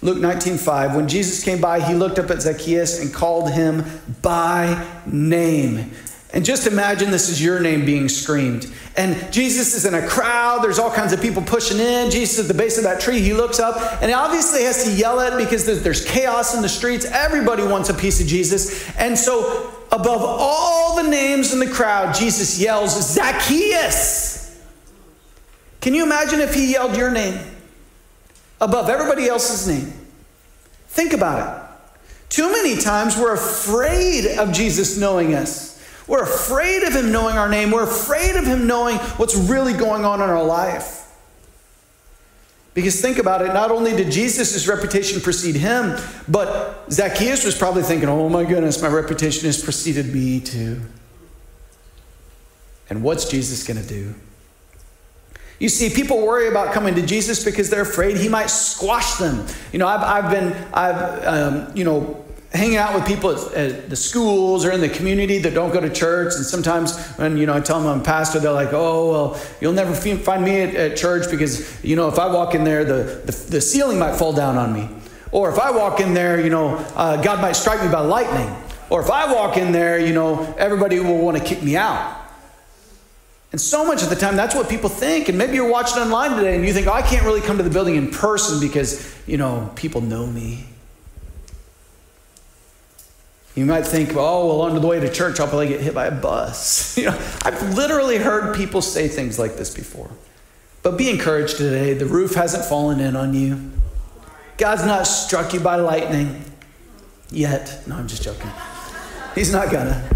Luke 0.00 0.16
19:5 0.16 0.94
When 0.96 1.06
Jesus 1.06 1.44
came 1.44 1.60
by, 1.60 1.80
he 1.80 1.92
looked 1.92 2.18
up 2.18 2.30
at 2.30 2.40
Zacchaeus 2.40 3.00
and 3.00 3.12
called 3.12 3.50
him 3.50 3.84
by 4.22 4.86
name. 5.04 5.92
And 6.32 6.44
just 6.44 6.66
imagine 6.66 7.10
this 7.10 7.30
is 7.30 7.42
your 7.42 7.58
name 7.58 7.86
being 7.86 8.06
screamed. 8.08 8.70
And 8.98 9.32
Jesus 9.32 9.74
is 9.74 9.86
in 9.86 9.94
a 9.94 10.06
crowd. 10.06 10.62
There's 10.62 10.78
all 10.78 10.90
kinds 10.90 11.14
of 11.14 11.22
people 11.22 11.42
pushing 11.42 11.78
in. 11.78 12.10
Jesus 12.10 12.38
at 12.38 12.48
the 12.48 12.54
base 12.54 12.76
of 12.76 12.84
that 12.84 13.00
tree. 13.00 13.20
He 13.20 13.32
looks 13.32 13.58
up 13.58 14.02
and 14.02 14.10
he 14.10 14.12
obviously 14.12 14.64
has 14.64 14.84
to 14.84 14.92
yell 14.92 15.20
at 15.20 15.32
it 15.32 15.38
because 15.38 15.64
there's 15.82 16.04
chaos 16.04 16.54
in 16.54 16.60
the 16.60 16.68
streets. 16.68 17.06
Everybody 17.06 17.62
wants 17.62 17.88
a 17.88 17.94
piece 17.94 18.20
of 18.20 18.26
Jesus. 18.26 18.94
And 18.98 19.18
so, 19.18 19.72
above 19.90 20.20
all 20.20 20.96
the 21.02 21.08
names 21.08 21.54
in 21.54 21.60
the 21.60 21.70
crowd, 21.70 22.14
Jesus 22.14 22.60
yells, 22.60 23.14
Zacchaeus. 23.14 24.38
Can 25.80 25.94
you 25.94 26.04
imagine 26.04 26.40
if 26.40 26.54
he 26.54 26.72
yelled 26.72 26.94
your 26.94 27.10
name 27.10 27.38
above 28.60 28.90
everybody 28.90 29.28
else's 29.28 29.66
name? 29.66 29.94
Think 30.88 31.14
about 31.14 31.56
it. 31.56 31.64
Too 32.28 32.52
many 32.52 32.76
times 32.76 33.16
we're 33.16 33.34
afraid 33.34 34.36
of 34.38 34.52
Jesus 34.52 34.98
knowing 34.98 35.34
us. 35.34 35.67
We're 36.08 36.22
afraid 36.22 36.82
of 36.82 36.94
Him 36.94 37.12
knowing 37.12 37.36
our 37.36 37.48
name. 37.48 37.70
We're 37.70 37.84
afraid 37.84 38.34
of 38.34 38.44
Him 38.44 38.66
knowing 38.66 38.96
what's 39.18 39.36
really 39.36 39.74
going 39.74 40.04
on 40.04 40.20
in 40.20 40.28
our 40.28 40.42
life. 40.42 40.98
Because 42.78 43.00
think 43.00 43.18
about 43.18 43.42
it, 43.42 43.48
not 43.48 43.72
only 43.72 43.90
did 43.96 44.12
Jesus' 44.12 44.68
reputation 44.68 45.20
precede 45.20 45.56
him, 45.56 45.98
but 46.28 46.84
Zacchaeus 46.92 47.44
was 47.44 47.58
probably 47.58 47.82
thinking, 47.82 48.08
oh 48.08 48.28
my 48.28 48.44
goodness, 48.44 48.80
my 48.80 48.86
reputation 48.86 49.46
has 49.46 49.60
preceded 49.60 50.14
me 50.14 50.38
too. 50.38 50.80
And 52.88 53.02
what's 53.02 53.28
Jesus 53.28 53.66
going 53.66 53.82
to 53.82 53.88
do? 53.88 54.14
You 55.58 55.68
see, 55.68 55.90
people 55.90 56.24
worry 56.24 56.46
about 56.46 56.72
coming 56.72 56.94
to 56.94 57.02
Jesus 57.02 57.44
because 57.44 57.68
they're 57.68 57.82
afraid 57.82 58.16
he 58.16 58.28
might 58.28 58.48
squash 58.48 59.14
them. 59.14 59.44
You 59.72 59.80
know, 59.80 59.88
I've, 59.88 60.24
I've 60.24 60.30
been, 60.30 60.52
I've, 60.72 61.24
um, 61.26 61.76
you 61.76 61.82
know, 61.82 62.24
hanging 62.52 62.76
out 62.76 62.94
with 62.94 63.06
people 63.06 63.30
at, 63.54 63.90
the 63.90 63.96
schools 63.96 64.64
or 64.64 64.72
in 64.72 64.80
the 64.80 64.88
community 64.88 65.38
that 65.38 65.54
don't 65.54 65.72
go 65.72 65.80
to 65.80 65.90
church. 65.90 66.34
And 66.36 66.44
sometimes 66.44 66.96
when, 67.16 67.36
you 67.36 67.46
know, 67.46 67.54
I 67.54 67.60
tell 67.60 67.78
them 67.78 67.88
I'm 67.88 68.00
a 68.00 68.04
pastor, 68.04 68.40
they're 68.40 68.52
like, 68.52 68.72
oh, 68.72 69.10
well, 69.10 69.40
you'll 69.60 69.74
never 69.74 69.94
find 69.94 70.44
me 70.44 70.60
at, 70.60 70.74
at 70.74 70.96
church 70.96 71.30
because, 71.30 71.82
you 71.84 71.96
know, 71.96 72.08
if 72.08 72.18
I 72.18 72.32
walk 72.32 72.54
in 72.54 72.64
there, 72.64 72.84
the, 72.84 73.22
the, 73.26 73.46
the, 73.50 73.60
ceiling 73.60 73.98
might 73.98 74.16
fall 74.16 74.32
down 74.32 74.56
on 74.56 74.72
me. 74.72 74.88
Or 75.30 75.50
if 75.50 75.58
I 75.58 75.70
walk 75.70 76.00
in 76.00 76.14
there, 76.14 76.40
you 76.40 76.48
know, 76.48 76.76
uh, 76.96 77.20
God 77.20 77.42
might 77.42 77.52
strike 77.52 77.82
me 77.82 77.92
by 77.92 78.00
lightning. 78.00 78.54
Or 78.88 79.02
if 79.02 79.10
I 79.10 79.30
walk 79.32 79.58
in 79.58 79.72
there, 79.72 79.98
you 79.98 80.14
know, 80.14 80.54
everybody 80.58 80.98
will 81.00 81.18
want 81.18 81.36
to 81.36 81.44
kick 81.44 81.62
me 81.62 81.76
out. 81.76 82.16
And 83.52 83.60
so 83.60 83.84
much 83.84 84.02
of 84.02 84.08
the 84.08 84.16
time, 84.16 84.36
that's 84.36 84.54
what 84.54 84.70
people 84.70 84.88
think. 84.88 85.28
And 85.28 85.36
maybe 85.36 85.54
you're 85.54 85.70
watching 85.70 86.02
online 86.02 86.36
today 86.36 86.54
and 86.54 86.66
you 86.66 86.72
think, 86.72 86.86
oh, 86.86 86.92
I 86.92 87.02
can't 87.02 87.24
really 87.24 87.40
come 87.40 87.58
to 87.58 87.62
the 87.62 87.70
building 87.70 87.96
in 87.96 88.10
person 88.10 88.60
because, 88.60 89.14
you 89.26 89.36
know, 89.36 89.70
people 89.74 90.00
know 90.00 90.26
me. 90.26 90.64
You 93.58 93.66
might 93.66 93.84
think, 93.84 94.10
oh, 94.14 94.46
well, 94.46 94.60
on 94.60 94.80
the 94.80 94.86
way 94.86 95.00
to 95.00 95.12
church, 95.12 95.40
I'll 95.40 95.48
probably 95.48 95.66
get 95.66 95.80
hit 95.80 95.92
by 95.92 96.06
a 96.06 96.12
bus. 96.12 96.96
You 96.98 97.06
know, 97.06 97.18
I've 97.42 97.74
literally 97.74 98.18
heard 98.18 98.56
people 98.56 98.82
say 98.82 99.08
things 99.08 99.36
like 99.36 99.56
this 99.56 99.74
before. 99.74 100.10
But 100.84 100.96
be 100.96 101.10
encouraged 101.10 101.56
today. 101.56 101.94
The 101.94 102.06
roof 102.06 102.34
hasn't 102.34 102.64
fallen 102.64 103.00
in 103.00 103.16
on 103.16 103.34
you. 103.34 103.72
God's 104.58 104.84
not 104.84 105.08
struck 105.08 105.54
you 105.54 105.60
by 105.60 105.76
lightning 105.76 106.44
yet. 107.30 107.82
No, 107.88 107.96
I'm 107.96 108.06
just 108.06 108.22
joking. 108.22 108.50
He's 109.34 109.52
not 109.52 109.72
gonna. 109.72 110.08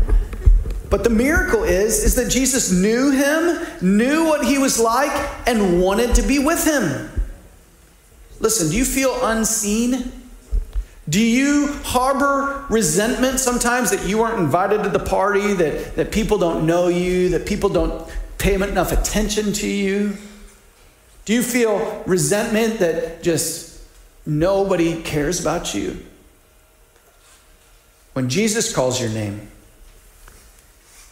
But 0.88 1.02
the 1.02 1.10
miracle 1.10 1.64
is, 1.64 2.04
is 2.04 2.14
that 2.14 2.30
Jesus 2.30 2.70
knew 2.70 3.10
him, 3.10 3.66
knew 3.80 4.24
what 4.24 4.44
he 4.44 4.58
was 4.58 4.78
like, 4.78 5.12
and 5.48 5.82
wanted 5.82 6.14
to 6.14 6.22
be 6.22 6.38
with 6.38 6.64
him. 6.64 7.10
Listen, 8.38 8.70
do 8.70 8.76
you 8.76 8.84
feel 8.84 9.18
unseen? 9.26 10.12
Do 11.08 11.20
you 11.20 11.72
harbor 11.82 12.64
resentment 12.70 13.40
sometimes 13.40 13.90
that 13.90 14.06
you 14.08 14.18
weren't 14.18 14.38
invited 14.38 14.84
to 14.84 14.88
the 14.88 15.00
party, 15.00 15.52
that, 15.54 15.96
that 15.96 16.12
people 16.12 16.38
don't 16.38 16.64
know 16.64 16.88
you, 16.88 17.30
that 17.30 17.44
people 17.44 17.68
don't 17.68 18.08
pay 18.38 18.54
enough 18.54 18.92
attention 18.92 19.52
to 19.54 19.66
you? 19.66 20.16
Do 21.24 21.32
you 21.32 21.42
feel 21.42 22.02
resentment 22.06 22.78
that 22.78 23.22
just 23.22 23.82
nobody 24.24 25.02
cares 25.02 25.40
about 25.40 25.74
you? 25.74 26.04
When 28.12 28.28
Jesus 28.28 28.72
calls 28.74 29.00
your 29.00 29.10
name, 29.10 29.48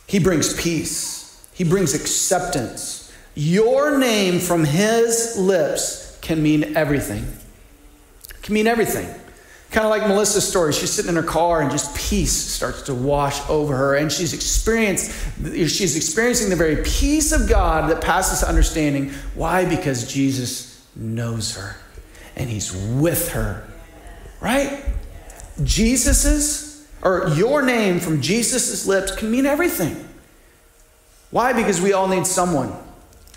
he 0.07 0.19
brings 0.19 0.61
peace, 0.61 1.49
he 1.53 1.65
brings 1.65 1.95
acceptance. 1.95 3.13
Your 3.35 3.99
name 3.99 4.41
from 4.41 4.65
his 4.65 5.37
lips 5.39 6.19
can 6.21 6.43
mean 6.43 6.77
everything. 6.77 7.25
can 8.43 8.55
mean 8.55 8.67
everything. 8.67 9.09
Kind 9.71 9.85
of 9.85 9.91
like 9.91 10.03
Melissa's 10.03 10.47
story. 10.49 10.73
She's 10.73 10.91
sitting 10.91 11.11
in 11.11 11.15
her 11.15 11.23
car 11.23 11.63
and 11.63 11.71
just 11.71 11.97
peace 11.97 12.33
starts 12.33 12.83
to 12.83 12.95
wash 12.95 13.41
over 13.49 13.77
her. 13.77 13.95
And 13.95 14.11
she's 14.11 14.33
experienced, 14.33 15.13
she's 15.45 15.97
experiencing 15.97 16.51
the 16.51 16.57
very 16.57 16.83
peace 16.83 17.31
of 17.31 17.49
God 17.49 17.89
that 17.89 18.01
passes 18.01 18.43
understanding. 18.43 19.11
Why? 19.35 19.65
Because 19.65 20.13
Jesus 20.13 20.85
knows 20.97 21.55
her 21.55 21.77
and 22.35 22.51
he's 22.51 22.75
with 22.75 23.31
her. 23.31 23.65
Right? 24.41 24.85
Jesus's 25.63 26.71
or 27.03 27.29
your 27.35 27.63
name 27.63 28.01
from 28.01 28.21
Jesus's 28.21 28.87
lips 28.87 29.15
can 29.15 29.31
mean 29.31 29.47
everything. 29.47 30.09
Why? 31.31 31.53
Because 31.53 31.81
we 31.81 31.93
all 31.93 32.09
need 32.09 32.27
someone 32.27 32.73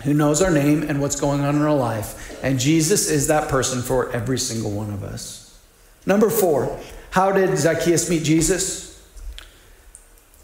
who 0.02 0.12
knows 0.12 0.42
our 0.42 0.50
name 0.50 0.82
and 0.82 1.00
what's 1.00 1.18
going 1.18 1.42
on 1.42 1.54
in 1.56 1.62
our 1.62 1.74
life. 1.74 2.42
And 2.42 2.58
Jesus 2.58 3.08
is 3.08 3.28
that 3.28 3.48
person 3.48 3.82
for 3.82 4.10
every 4.10 4.38
single 4.38 4.72
one 4.72 4.90
of 4.92 5.04
us. 5.04 5.43
Number 6.06 6.30
four, 6.30 6.78
how 7.10 7.32
did 7.32 7.56
Zacchaeus 7.56 8.10
meet 8.10 8.24
Jesus? 8.24 8.84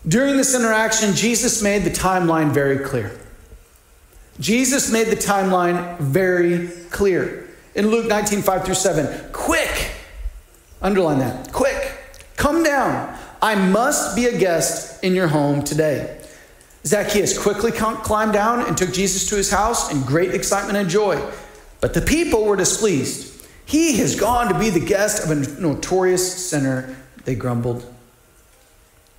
During 0.06 0.36
this 0.36 0.54
interaction, 0.54 1.14
Jesus 1.14 1.62
made 1.62 1.84
the 1.84 1.90
timeline 1.90 2.52
very 2.52 2.78
clear. 2.78 3.18
Jesus 4.38 4.90
made 4.90 5.08
the 5.08 5.16
timeline 5.16 5.98
very 5.98 6.68
clear. 6.90 7.48
In 7.74 7.88
Luke 7.88 8.06
19, 8.06 8.40
5 8.40 8.64
through 8.64 8.74
7, 8.74 9.32
quick, 9.32 9.92
underline 10.80 11.18
that, 11.18 11.52
quick, 11.52 11.92
come 12.36 12.62
down. 12.62 13.16
I 13.42 13.54
must 13.54 14.16
be 14.16 14.26
a 14.26 14.38
guest 14.38 15.04
in 15.04 15.14
your 15.14 15.28
home 15.28 15.62
today. 15.62 16.18
Zacchaeus 16.86 17.38
quickly 17.38 17.72
climbed 17.72 18.32
down 18.32 18.66
and 18.66 18.76
took 18.76 18.92
Jesus 18.92 19.28
to 19.28 19.36
his 19.36 19.50
house 19.50 19.92
in 19.92 20.00
great 20.02 20.34
excitement 20.34 20.78
and 20.78 20.88
joy. 20.88 21.22
But 21.80 21.92
the 21.92 22.00
people 22.00 22.44
were 22.44 22.56
displeased. 22.56 23.29
He 23.70 23.98
has 23.98 24.18
gone 24.18 24.52
to 24.52 24.58
be 24.58 24.68
the 24.68 24.84
guest 24.84 25.22
of 25.22 25.30
a 25.30 25.60
notorious 25.60 26.48
sinner, 26.48 26.96
they 27.24 27.36
grumbled. 27.36 27.84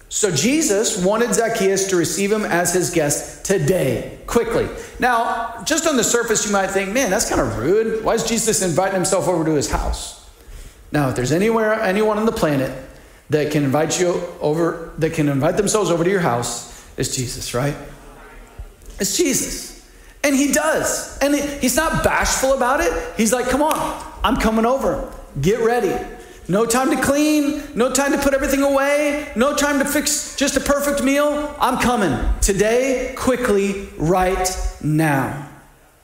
So 0.09 0.29
Jesus 0.29 1.01
wanted 1.01 1.33
Zacchaeus 1.33 1.87
to 1.87 1.95
receive 1.95 2.33
him 2.33 2.43
as 2.43 2.73
his 2.73 2.89
guest 2.89 3.45
today, 3.45 4.19
quickly. 4.27 4.67
Now, 4.99 5.63
just 5.63 5.87
on 5.87 5.95
the 5.95 6.03
surface, 6.03 6.45
you 6.45 6.51
might 6.51 6.67
think, 6.67 6.91
man, 6.91 7.09
that's 7.09 7.29
kind 7.29 7.39
of 7.39 7.59
rude. 7.59 8.03
Why 8.03 8.15
is 8.15 8.25
Jesus 8.25 8.61
inviting 8.61 8.95
himself 8.95 9.29
over 9.29 9.45
to 9.45 9.51
his 9.51 9.71
house? 9.71 10.29
Now, 10.91 11.07
if 11.07 11.15
there's 11.15 11.31
anywhere, 11.31 11.71
anyone 11.75 12.17
on 12.17 12.25
the 12.25 12.33
planet 12.33 12.77
that 13.29 13.53
can 13.53 13.63
invite 13.63 14.01
you 14.01 14.21
over, 14.41 14.91
that 14.97 15.13
can 15.13 15.29
invite 15.29 15.55
themselves 15.55 15.89
over 15.89 16.03
to 16.03 16.09
your 16.09 16.19
house, 16.19 16.85
it's 16.97 17.15
Jesus, 17.15 17.53
right? 17.53 17.77
It's 18.99 19.15
Jesus. 19.15 19.89
And 20.25 20.35
he 20.35 20.51
does. 20.51 21.17
And 21.19 21.35
he's 21.35 21.77
not 21.77 22.03
bashful 22.03 22.53
about 22.53 22.81
it. 22.81 22.91
He's 23.15 23.31
like, 23.31 23.47
come 23.47 23.61
on, 23.61 24.10
I'm 24.23 24.37
coming 24.37 24.65
over. 24.65 25.11
Get 25.39 25.59
ready. 25.61 25.93
No 26.47 26.65
time 26.65 26.89
to 26.89 27.01
clean, 27.01 27.63
no 27.75 27.93
time 27.93 28.11
to 28.11 28.17
put 28.17 28.33
everything 28.33 28.61
away, 28.61 29.31
no 29.35 29.55
time 29.55 29.79
to 29.79 29.85
fix 29.85 30.35
just 30.35 30.57
a 30.57 30.59
perfect 30.59 31.03
meal. 31.03 31.55
I'm 31.59 31.77
coming 31.77 32.17
today, 32.41 33.13
quickly, 33.17 33.87
right 33.97 34.49
now. 34.83 35.47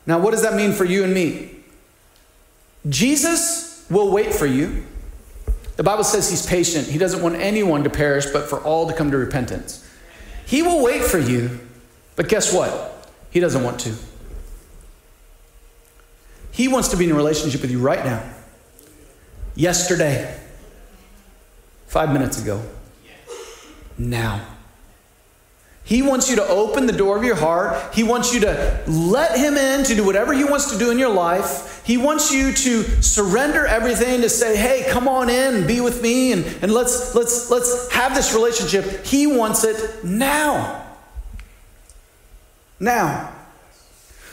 Now, 0.06 0.20
what 0.20 0.32
does 0.32 0.44
that 0.44 0.56
mean 0.56 0.72
for 0.72 0.86
you 0.86 1.04
and 1.04 1.14
me? 1.14 1.58
Jesus 2.88 3.86
will 3.90 4.12
wait 4.12 4.34
for 4.34 4.46
you. 4.46 4.86
The 5.76 5.84
Bible 5.84 6.04
says 6.04 6.30
he's 6.30 6.46
patient. 6.46 6.88
He 6.88 6.98
doesn't 6.98 7.22
want 7.22 7.36
anyone 7.36 7.84
to 7.84 7.90
perish, 7.90 8.28
but 8.28 8.50
for 8.50 8.62
all 8.62 8.88
to 8.88 8.94
come 8.94 9.12
to 9.12 9.18
repentance. 9.18 9.86
He 10.46 10.62
will 10.62 10.82
wait 10.82 11.04
for 11.04 11.20
you, 11.20 11.60
but 12.16 12.30
guess 12.30 12.54
what? 12.54 13.12
He 13.32 13.40
doesn't 13.42 13.64
want 13.64 13.82
to. 13.82 13.94
He 16.58 16.68
wants 16.68 16.88
to 16.88 16.98
be 16.98 17.06
in 17.06 17.12
a 17.12 17.14
relationship 17.14 17.62
with 17.62 17.70
you 17.70 17.78
right 17.78 18.04
now. 18.04 18.28
Yesterday, 19.54 20.40
five 21.86 22.12
minutes 22.12 22.42
ago, 22.42 22.64
now. 23.96 24.44
He 25.84 26.02
wants 26.02 26.32
you 26.32 26.38
to 26.38 26.48
open 26.48 26.88
the 26.88 26.94
door 26.94 27.16
of 27.16 27.24
your 27.24 27.36
heart. 27.36 27.94
He 27.94 28.02
wants 28.02 28.34
you 28.34 28.40
to 28.40 28.84
let 28.88 29.38
Him 29.38 29.56
in 29.56 29.84
to 29.84 29.94
do 29.94 30.04
whatever 30.04 30.34
He 30.34 30.46
wants 30.46 30.72
to 30.72 30.80
do 30.80 30.90
in 30.90 30.98
your 30.98 31.14
life. 31.14 31.86
He 31.86 31.96
wants 31.96 32.34
you 32.34 32.52
to 32.52 33.04
surrender 33.04 33.68
everything 33.68 34.22
to 34.22 34.30
say, 34.30 34.58
hey, 34.58 34.84
come 34.90 35.08
on 35.08 35.30
in 35.30 35.68
be 35.68 35.80
with 35.80 36.02
me 36.02 36.32
and, 36.32 36.44
and 36.64 36.74
let's, 36.74 37.14
let's, 37.14 37.52
let's 37.52 37.92
have 37.92 38.16
this 38.16 38.34
relationship. 38.34 39.06
He 39.06 39.28
wants 39.28 39.64
it 39.64 40.04
now. 40.04 40.88
Now. 42.80 43.37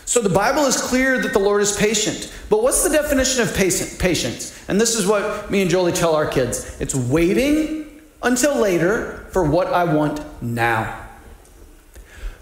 So 0.07 0.21
the 0.21 0.29
Bible 0.29 0.65
is 0.67 0.81
clear 0.81 1.21
that 1.21 1.33
the 1.33 1.39
Lord 1.39 1.63
is 1.63 1.77
patient. 1.77 2.33
But 2.51 2.63
what's 2.63 2.83
the 2.83 2.91
definition 2.91 3.43
of 3.43 3.55
patience? 3.55 4.69
And 4.69 4.81
this 4.81 4.95
is 4.95 5.07
what 5.07 5.51
me 5.51 5.63
and 5.63 5.71
Jolie 5.71 5.93
tell 5.93 6.15
our 6.15 6.27
kids 6.27 6.81
it's 6.81 6.95
waiting 6.95 8.01
until 8.23 8.57
later 8.57 9.27
for 9.31 9.45
what 9.45 9.69
I 9.69 9.85
want 9.85 10.21
now. 10.43 11.01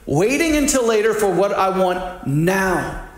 Waiting 0.06 0.56
until 0.56 0.86
later 0.86 1.14
for 1.14 1.32
what 1.32 1.52
I 1.52 1.76
want 1.78 2.26
now. 2.26 3.08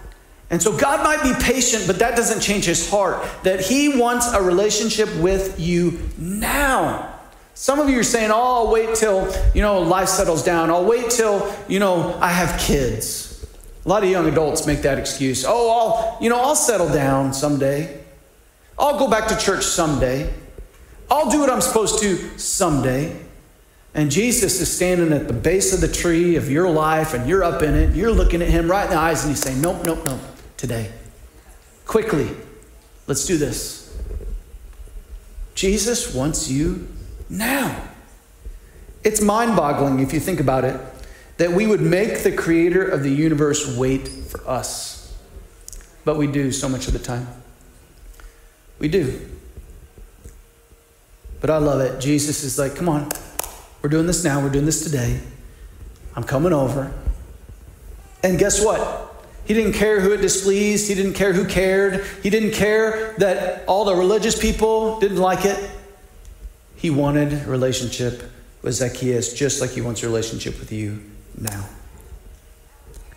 And 0.50 0.62
so 0.62 0.76
God 0.76 1.02
might 1.02 1.22
be 1.22 1.32
patient, 1.42 1.86
but 1.86 1.98
that 2.00 2.16
doesn't 2.16 2.40
change 2.40 2.66
his 2.66 2.88
heart, 2.88 3.26
that 3.42 3.60
he 3.60 3.98
wants 3.98 4.32
a 4.32 4.42
relationship 4.42 5.14
with 5.16 5.58
you 5.58 5.98
now. 6.18 7.12
Some 7.54 7.78
of 7.80 7.88
you 7.88 8.00
are 8.00 8.04
saying, 8.04 8.30
oh, 8.30 8.66
I'll 8.66 8.70
wait 8.70 8.94
till, 8.94 9.32
you 9.54 9.62
know, 9.62 9.80
life 9.80 10.08
settles 10.08 10.44
down. 10.44 10.70
I'll 10.70 10.84
wait 10.84 11.10
till, 11.10 11.54
you 11.68 11.78
know, 11.78 12.18
I 12.20 12.28
have 12.28 12.60
kids. 12.60 13.23
A 13.84 13.88
lot 13.88 14.02
of 14.02 14.10
young 14.10 14.26
adults 14.26 14.66
make 14.66 14.82
that 14.82 14.98
excuse. 14.98 15.44
Oh, 15.46 15.70
I'll, 15.70 16.22
you 16.22 16.30
know, 16.30 16.40
I'll 16.40 16.56
settle 16.56 16.88
down 16.88 17.34
someday. 17.34 18.02
I'll 18.78 18.98
go 18.98 19.08
back 19.08 19.28
to 19.28 19.36
church 19.36 19.64
someday. 19.64 20.32
I'll 21.10 21.30
do 21.30 21.40
what 21.40 21.50
I'm 21.50 21.60
supposed 21.60 22.00
to 22.00 22.38
someday. 22.38 23.14
And 23.92 24.10
Jesus 24.10 24.60
is 24.60 24.74
standing 24.74 25.12
at 25.12 25.28
the 25.28 25.34
base 25.34 25.72
of 25.74 25.80
the 25.80 25.88
tree 25.88 26.36
of 26.36 26.50
your 26.50 26.68
life, 26.68 27.14
and 27.14 27.28
you're 27.28 27.44
up 27.44 27.62
in 27.62 27.74
it. 27.74 27.94
You're 27.94 28.10
looking 28.10 28.42
at 28.42 28.48
him 28.48 28.68
right 28.68 28.84
in 28.84 28.90
the 28.90 28.96
eyes, 28.96 29.22
and 29.22 29.30
he's 29.30 29.40
saying, 29.40 29.60
Nope, 29.60 29.84
nope, 29.84 30.04
nope, 30.04 30.20
today. 30.56 30.90
Quickly, 31.86 32.30
let's 33.06 33.26
do 33.26 33.36
this. 33.36 33.96
Jesus 35.54 36.12
wants 36.12 36.50
you 36.50 36.88
now. 37.28 37.88
It's 39.04 39.20
mind 39.20 39.54
boggling 39.54 40.00
if 40.00 40.12
you 40.12 40.18
think 40.18 40.40
about 40.40 40.64
it 40.64 40.80
that 41.36 41.52
we 41.52 41.66
would 41.66 41.80
make 41.80 42.22
the 42.22 42.32
creator 42.32 42.86
of 42.86 43.02
the 43.02 43.10
universe 43.10 43.76
wait 43.76 44.06
for 44.06 44.46
us. 44.48 45.16
But 46.04 46.16
we 46.16 46.26
do 46.26 46.52
so 46.52 46.68
much 46.68 46.86
of 46.86 46.92
the 46.92 46.98
time. 46.98 47.26
We 48.78 48.88
do. 48.88 49.28
But 51.40 51.50
I 51.50 51.58
love 51.58 51.80
it. 51.80 52.00
Jesus 52.00 52.44
is 52.44 52.58
like, 52.58 52.76
come 52.76 52.88
on, 52.88 53.10
we're 53.82 53.90
doing 53.90 54.06
this 54.06 54.24
now. 54.24 54.40
We're 54.40 54.50
doing 54.50 54.66
this 54.66 54.84
today. 54.84 55.20
I'm 56.14 56.24
coming 56.24 56.52
over. 56.52 56.92
And 58.22 58.38
guess 58.38 58.64
what? 58.64 59.10
He 59.44 59.52
didn't 59.52 59.74
care 59.74 60.00
who 60.00 60.12
it 60.12 60.18
displeased. 60.18 60.88
He 60.88 60.94
didn't 60.94 61.12
care 61.12 61.32
who 61.34 61.46
cared. 61.46 62.04
He 62.22 62.30
didn't 62.30 62.52
care 62.52 63.14
that 63.18 63.66
all 63.68 63.84
the 63.84 63.94
religious 63.94 64.40
people 64.40 65.00
didn't 65.00 65.18
like 65.18 65.44
it. 65.44 65.70
He 66.76 66.88
wanted 66.88 67.32
a 67.32 67.50
relationship 67.50 68.22
with 68.62 68.74
Zacchaeus 68.74 69.34
just 69.34 69.60
like 69.60 69.70
he 69.70 69.82
wants 69.82 70.02
a 70.02 70.06
relationship 70.06 70.58
with 70.58 70.72
you 70.72 71.02
now. 71.38 71.68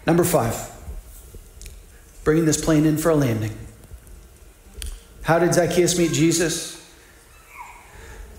Number 0.05 0.23
five, 0.23 0.71
bringing 2.23 2.45
this 2.45 2.63
plane 2.63 2.85
in 2.85 2.97
for 2.97 3.09
a 3.09 3.15
landing. 3.15 3.57
How 5.23 5.39
did 5.39 5.53
Zacchaeus 5.53 5.97
meet 5.97 6.13
Jesus? 6.13 6.75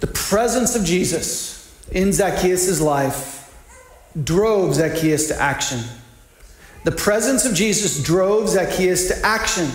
The 0.01 0.07
presence 0.07 0.75
of 0.75 0.85
Jesus 0.85 1.75
in 1.91 2.13
Zacchaeus' 2.13 2.81
life 2.81 3.55
drove 4.25 4.75
Zacchaeus 4.75 5.29
to 5.29 5.41
action. 5.41 5.81
The 6.85 6.93
presence 6.93 7.45
of 7.45 7.55
Jesus 7.55 8.03
drove 8.03 8.49
Zacchaeus 8.49 9.09
to 9.09 9.27
action. 9.27 9.71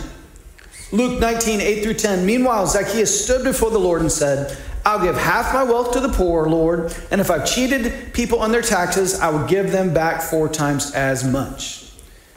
Luke 0.91 1.19
19, 1.19 1.61
8 1.61 1.83
through 1.83 1.93
10. 1.95 2.25
Meanwhile, 2.25 2.67
Zacchaeus 2.67 3.23
stood 3.23 3.43
before 3.43 3.71
the 3.71 3.79
Lord 3.79 4.01
and 4.01 4.11
said, 4.11 4.57
I'll 4.86 5.02
give 5.02 5.15
half 5.15 5.54
my 5.54 5.63
wealth 5.63 5.93
to 5.93 6.02
the 6.02 6.10
poor, 6.10 6.48
Lord, 6.50 6.93
and 7.10 7.22
if 7.22 7.32
I've 7.32 7.46
cheated 7.46 8.13
people 8.13 8.39
on 8.39 8.52
their 8.52 8.62
taxes, 8.62 9.19
I 9.19 9.30
will 9.30 9.48
give 9.48 9.72
them 9.72 9.93
back 9.93 10.22
four 10.22 10.50
times 10.50 10.91
as 10.91 11.24
much. 11.24 11.89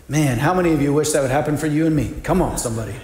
Man, 0.09 0.39
how 0.39 0.55
many 0.55 0.73
of 0.73 0.81
you 0.81 0.95
wish 0.95 1.11
that 1.11 1.23
would 1.23 1.33
happen 1.33 1.57
for 1.57 1.67
you 1.67 1.87
and 1.87 1.97
me? 1.97 2.15
Come 2.23 2.41
on, 2.41 2.57
somebody. 2.59 2.95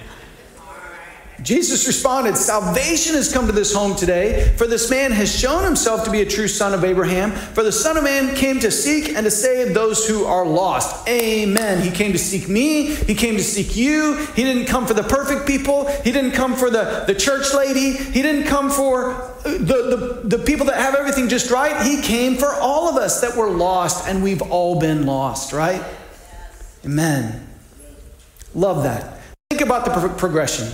Jesus 1.43 1.87
responded, 1.87 2.37
Salvation 2.37 3.15
has 3.15 3.33
come 3.33 3.47
to 3.47 3.53
this 3.53 3.75
home 3.75 3.97
today, 3.97 4.53
for 4.57 4.67
this 4.67 4.91
man 4.91 5.11
has 5.13 5.35
shown 5.35 5.65
himself 5.65 6.05
to 6.05 6.11
be 6.11 6.21
a 6.21 6.27
true 6.27 6.47
son 6.47 6.75
of 6.75 6.85
Abraham. 6.85 7.33
For 7.33 7.63
the 7.63 7.73
Son 7.73 7.97
of 7.97 8.05
Man 8.05 8.35
came 8.37 8.61
to 8.61 8.71
seek 8.71 9.09
and 9.11 9.25
to 9.25 9.31
save 9.31 9.75
those 9.75 10.07
who 10.07 10.25
are 10.25 10.47
lost. 10.47 11.09
Amen. 11.09 11.83
He 11.83 11.91
came 11.91 12.13
to 12.13 12.19
seek 12.19 12.49
me, 12.49 12.95
he 12.95 13.15
came 13.15 13.37
to 13.37 13.43
seek 13.43 13.77
you. 13.77 14.17
He 14.37 14.45
didn't 14.45 14.67
come 14.67 14.87
for 14.87 14.95
the 14.95 15.03
perfect 15.03 15.47
people, 15.47 15.89
he 16.03 16.13
didn't 16.13 16.33
come 16.33 16.55
for 16.55 16.71
the, 16.71 17.05
the 17.07 17.15
church 17.15 17.53
lady, 17.55 17.93
he 17.93 18.23
didn't 18.23 18.45
come 18.45 18.71
for 18.71 19.35
the, 19.43 20.23
the, 20.23 20.37
the 20.37 20.45
people 20.45 20.67
that 20.67 20.77
have 20.77 20.95
everything 20.95 21.29
just 21.29 21.51
right. 21.51 21.85
He 21.85 22.01
came 22.01 22.37
for 22.37 22.53
all 22.55 22.89
of 22.89 22.97
us 22.97 23.21
that 23.21 23.37
were 23.37 23.51
lost, 23.51 24.07
and 24.07 24.23
we've 24.23 24.43
all 24.43 24.79
been 24.79 25.07
lost, 25.07 25.53
right? 25.53 25.83
Amen. 26.85 27.47
Love 28.55 28.83
that. 28.85 29.19
Think 29.51 29.63
about 29.63 29.85
the 29.85 30.09
progression. 30.17 30.69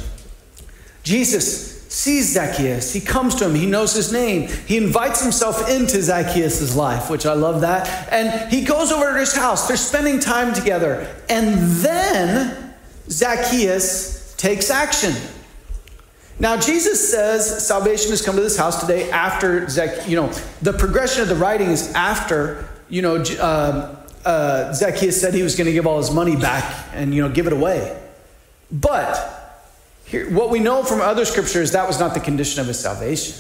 Jesus 1.09 1.81
sees 1.91 2.35
Zacchaeus. 2.35 2.93
He 2.93 3.01
comes 3.01 3.35
to 3.37 3.47
him. 3.47 3.55
He 3.55 3.65
knows 3.65 3.95
his 3.95 4.13
name. 4.13 4.47
He 4.67 4.77
invites 4.77 5.23
himself 5.23 5.71
into 5.71 6.03
Zacchaeus' 6.03 6.77
life, 6.77 7.09
which 7.09 7.25
I 7.25 7.33
love 7.33 7.63
that. 7.63 8.13
And 8.13 8.53
he 8.53 8.63
goes 8.63 8.93
over 8.93 9.15
to 9.15 9.19
his 9.19 9.35
house. 9.35 9.67
They're 9.67 9.79
spending 9.79 10.21
time 10.21 10.53
together. 10.53 11.09
And 11.31 11.55
then 11.77 12.75
Zacchaeus 13.09 14.35
takes 14.37 14.69
action. 14.71 15.15
Now, 16.39 16.61
Jesus 16.61 17.11
says 17.11 17.67
salvation 17.67 18.11
has 18.11 18.21
come 18.21 18.37
to 18.37 18.43
this 18.43 18.59
house 18.59 18.79
today 18.83 19.11
after, 19.11 19.67
Zac- 19.71 20.07
you 20.07 20.17
know, 20.17 20.31
the 20.61 20.75
progression 20.75 21.23
of 21.23 21.29
the 21.29 21.37
writing 21.37 21.71
is 21.71 21.91
after, 21.95 22.69
you 22.91 23.01
know, 23.01 23.17
uh, 23.17 23.97
uh, 24.27 24.75
Zacchaeus 24.75 25.19
said 25.19 25.33
he 25.33 25.43
was 25.43 25.57
going 25.57 25.69
to 25.69 25.73
give 25.73 25.87
all 25.87 25.97
his 25.97 26.11
money 26.11 26.37
back 26.37 26.87
and, 26.93 27.15
you 27.15 27.23
know, 27.23 27.31
give 27.31 27.47
it 27.47 27.55
away. 27.55 27.99
But 28.71 29.38
here, 30.09 30.31
what 30.31 30.49
we 30.49 30.59
know 30.59 30.83
from 30.83 31.03
other 31.03 31.27
scriptures, 31.27 31.73
that 31.73 31.87
was 31.87 32.01
not 32.01 32.15
the 32.15 32.21
condition 32.21 32.61
of 32.61 32.67
his 32.67 32.81
salvation. 32.81 33.37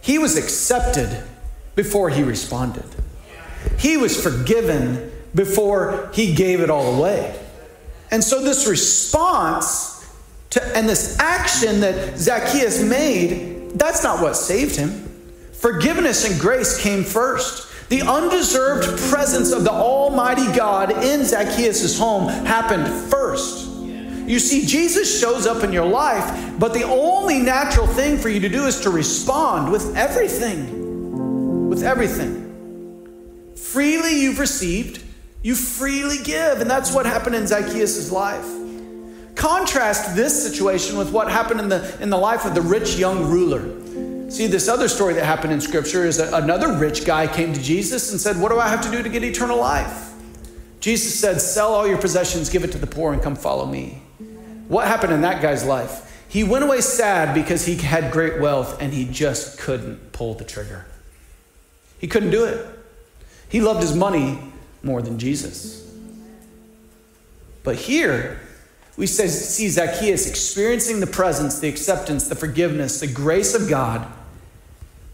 He 0.00 0.18
was 0.18 0.36
accepted 0.36 1.22
before 1.74 2.08
he 2.10 2.22
responded. 2.22 2.84
He 3.78 3.96
was 3.96 4.20
forgiven 4.20 5.12
before 5.34 6.10
he 6.14 6.34
gave 6.34 6.60
it 6.60 6.70
all 6.70 6.96
away. 6.96 7.38
And 8.10 8.24
so, 8.24 8.42
this 8.42 8.66
response 8.66 10.10
to, 10.50 10.76
and 10.76 10.88
this 10.88 11.18
action 11.18 11.80
that 11.80 12.18
Zacchaeus 12.18 12.82
made, 12.82 13.70
that's 13.78 14.02
not 14.02 14.20
what 14.20 14.34
saved 14.34 14.76
him. 14.76 15.08
Forgiveness 15.52 16.28
and 16.28 16.40
grace 16.40 16.80
came 16.80 17.04
first. 17.04 17.68
The 17.88 18.02
undeserved 18.02 18.98
presence 19.10 19.52
of 19.52 19.64
the 19.64 19.70
Almighty 19.70 20.50
God 20.56 20.90
in 21.04 21.24
Zacchaeus' 21.24 21.98
home 21.98 22.28
happened 22.28 22.88
first. 23.10 23.71
You 24.26 24.38
see, 24.38 24.66
Jesus 24.66 25.20
shows 25.20 25.46
up 25.46 25.64
in 25.64 25.72
your 25.72 25.86
life, 25.86 26.58
but 26.58 26.72
the 26.72 26.84
only 26.84 27.40
natural 27.40 27.86
thing 27.86 28.18
for 28.18 28.28
you 28.28 28.40
to 28.40 28.48
do 28.48 28.66
is 28.66 28.80
to 28.82 28.90
respond 28.90 29.70
with 29.70 29.96
everything. 29.96 31.68
With 31.68 31.82
everything. 31.82 33.54
Freely 33.56 34.20
you've 34.20 34.38
received, 34.38 35.02
you 35.42 35.54
freely 35.54 36.18
give. 36.22 36.60
And 36.60 36.70
that's 36.70 36.92
what 36.92 37.06
happened 37.06 37.34
in 37.34 37.46
Zacchaeus' 37.46 38.12
life. 38.12 38.46
Contrast 39.34 40.14
this 40.14 40.42
situation 40.42 40.98
with 40.98 41.10
what 41.10 41.30
happened 41.30 41.60
in 41.60 41.68
the, 41.68 42.02
in 42.02 42.10
the 42.10 42.18
life 42.18 42.44
of 42.44 42.54
the 42.54 42.60
rich 42.60 42.96
young 42.96 43.30
ruler. 43.30 44.30
See, 44.30 44.46
this 44.46 44.68
other 44.68 44.88
story 44.88 45.14
that 45.14 45.24
happened 45.24 45.52
in 45.52 45.60
Scripture 45.60 46.04
is 46.04 46.16
that 46.18 46.32
another 46.32 46.72
rich 46.72 47.04
guy 47.04 47.26
came 47.26 47.52
to 47.52 47.62
Jesus 47.62 48.12
and 48.12 48.20
said, 48.20 48.38
What 48.40 48.50
do 48.50 48.58
I 48.58 48.68
have 48.68 48.82
to 48.82 48.90
do 48.90 49.02
to 49.02 49.08
get 49.08 49.24
eternal 49.24 49.58
life? 49.58 50.12
Jesus 50.80 51.18
said, 51.18 51.40
Sell 51.40 51.74
all 51.74 51.86
your 51.86 51.98
possessions, 51.98 52.48
give 52.50 52.64
it 52.64 52.72
to 52.72 52.78
the 52.78 52.86
poor, 52.86 53.12
and 53.12 53.22
come 53.22 53.36
follow 53.36 53.66
me. 53.66 54.01
What 54.72 54.88
happened 54.88 55.12
in 55.12 55.20
that 55.20 55.42
guy's 55.42 55.66
life? 55.66 56.24
He 56.30 56.44
went 56.44 56.64
away 56.64 56.80
sad 56.80 57.34
because 57.34 57.66
he 57.66 57.76
had 57.76 58.10
great 58.10 58.40
wealth 58.40 58.80
and 58.80 58.90
he 58.90 59.04
just 59.04 59.58
couldn't 59.58 60.12
pull 60.12 60.32
the 60.32 60.44
trigger. 60.44 60.86
He 61.98 62.06
couldn't 62.06 62.30
do 62.30 62.46
it. 62.46 62.66
He 63.50 63.60
loved 63.60 63.82
his 63.82 63.94
money 63.94 64.38
more 64.82 65.02
than 65.02 65.18
Jesus. 65.18 65.86
But 67.62 67.76
here, 67.76 68.40
we 68.96 69.06
see 69.06 69.68
Zacchaeus 69.68 70.26
experiencing 70.26 71.00
the 71.00 71.06
presence, 71.06 71.58
the 71.58 71.68
acceptance, 71.68 72.28
the 72.28 72.34
forgiveness, 72.34 73.00
the 73.00 73.08
grace 73.08 73.54
of 73.54 73.68
God, 73.68 74.10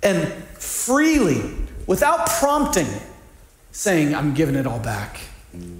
and 0.05 0.33
freely, 0.55 1.53
without 1.88 2.29
prompting, 2.29 2.87
saying, 3.73 4.14
I'm 4.14 4.35
giving 4.35 4.55
it 4.55 4.68
all 4.68 4.79
back. 4.79 5.18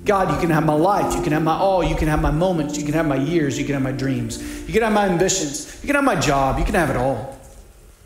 God, 0.05 0.33
you 0.33 0.41
can 0.41 0.51
have 0.51 0.64
my 0.64 0.75
life. 0.75 1.14
You 1.14 1.23
can 1.23 1.33
have 1.33 1.43
my 1.43 1.55
all. 1.55 1.85
You 1.85 1.95
can 1.95 2.09
have 2.09 2.23
my 2.23 2.31
moments. 2.31 2.79
You 2.79 2.85
can 2.85 2.95
have 2.95 3.07
my 3.07 3.17
years. 3.17 3.59
You 3.59 3.64
can 3.64 3.75
have 3.75 3.83
my 3.83 3.93
dreams. 3.93 4.43
You 4.67 4.73
can 4.73 4.83
have 4.83 4.93
my 4.93 5.07
ambitions. 5.07 5.79
You 5.83 5.87
can 5.87 5.97
have 5.97 6.05
my 6.05 6.19
job. 6.19 6.59
You 6.59 6.64
can 6.64 6.75
have 6.75 6.88
it 6.88 6.97
all. 6.97 7.38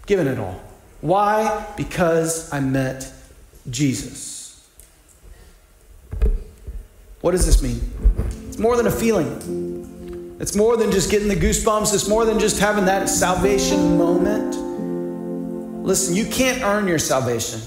Given 0.07 0.27
it 0.27 0.39
all. 0.39 0.61
Why? 1.01 1.67
Because 1.77 2.53
I 2.53 2.59
met 2.59 3.13
Jesus. 3.71 4.69
What 7.21 7.31
does 7.31 7.47
this 7.47 7.63
mean? 7.63 7.81
It's 8.49 8.59
more 8.59 8.77
than 8.77 8.89
a 8.89 8.91
feeling. 8.91 10.37
It's 10.41 10.57
more 10.57 10.77
than 10.77 10.91
just 10.91 11.09
getting 11.09 11.29
the 11.29 11.37
goosebumps. 11.37 11.95
It's 11.95 12.09
more 12.09 12.25
than 12.25 12.41
just 12.41 12.59
having 12.59 12.87
that 12.87 13.09
salvation 13.09 13.97
moment. 13.97 14.57
Listen, 15.85 16.17
you 16.17 16.27
can't 16.27 16.63
earn 16.63 16.89
your 16.89 16.99
salvation. 16.99 17.61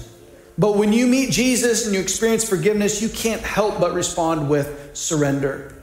But 0.58 0.76
when 0.76 0.92
you 0.92 1.06
meet 1.06 1.30
Jesus 1.30 1.84
and 1.84 1.94
you 1.94 2.00
experience 2.00 2.48
forgiveness, 2.48 3.02
you 3.02 3.08
can't 3.08 3.42
help 3.42 3.78
but 3.78 3.94
respond 3.94 4.48
with 4.48 4.96
surrender. 4.96 5.74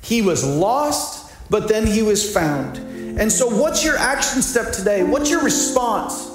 He 0.00 0.22
was 0.22 0.44
lost, 0.44 1.34
but 1.50 1.68
then 1.68 1.86
he 1.86 2.02
was 2.02 2.32
found. 2.32 2.76
And 3.18 3.30
so, 3.30 3.48
what's 3.48 3.84
your 3.84 3.96
action 3.96 4.40
step 4.42 4.72
today? 4.72 5.02
What's 5.02 5.30
your 5.30 5.42
response? 5.42 6.30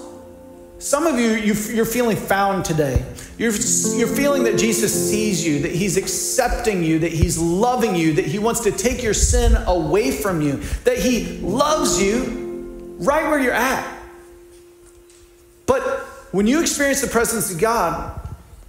Some 0.79 1.07
of 1.07 1.19
you, 1.19 1.31
you're 1.31 1.85
feeling 1.85 2.17
found 2.17 2.63
today. 2.63 3.03
You're, 3.37 3.51
you're 3.51 4.07
feeling 4.07 4.43
that 4.43 4.59
Jesus 4.59 4.93
sees 5.09 5.45
you, 5.45 5.61
that 5.61 5.71
He's 5.71 5.97
accepting 5.97 6.83
you, 6.83 6.99
that 6.99 7.11
He's 7.11 7.37
loving 7.37 7.95
you, 7.95 8.13
that 8.13 8.25
He 8.25 8.37
wants 8.37 8.59
to 8.61 8.71
take 8.71 9.01
your 9.01 9.15
sin 9.15 9.55
away 9.65 10.11
from 10.11 10.41
you, 10.41 10.57
that 10.83 10.99
He 10.99 11.39
loves 11.39 12.01
you 12.01 12.95
right 12.99 13.27
where 13.27 13.39
you're 13.39 13.53
at. 13.53 13.91
But 15.65 16.07
when 16.37 16.45
you 16.45 16.61
experience 16.61 17.01
the 17.01 17.07
presence 17.07 17.51
of 17.51 17.59
God, 17.59 18.21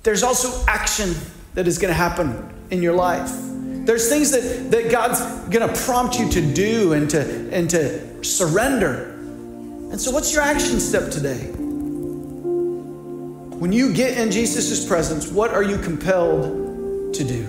there's 0.03 0.23
also 0.23 0.65
action 0.67 1.15
that 1.53 1.69
is 1.69 1.77
going 1.77 1.91
to 1.91 1.95
happen 1.95 2.49
in 2.71 2.81
your 2.83 2.95
life. 2.95 3.31
There's 3.85 4.09
things 4.09 4.31
that, 4.31 4.71
that 4.71 4.91
God's 4.91 5.21
going 5.51 5.69
to 5.69 5.81
prompt 5.83 6.19
you 6.19 6.31
to 6.31 6.41
do 6.55 6.95
and 6.95 7.11
to, 7.11 7.51
and 7.53 7.69
to 7.69 8.25
surrender. 8.25 9.11
And 9.11 10.01
so, 10.01 10.11
what's 10.11 10.33
your 10.33 10.41
action 10.41 10.81
step 10.81 11.11
today? 11.11 11.51
When 13.59 13.71
you 13.71 13.93
get 13.93 14.17
in 14.17 14.31
Jesus' 14.31 14.89
presence, 14.89 15.31
what 15.31 15.51
are 15.51 15.63
you 15.63 15.77
compelled 15.77 17.13
to 17.13 17.23
do? 17.23 17.43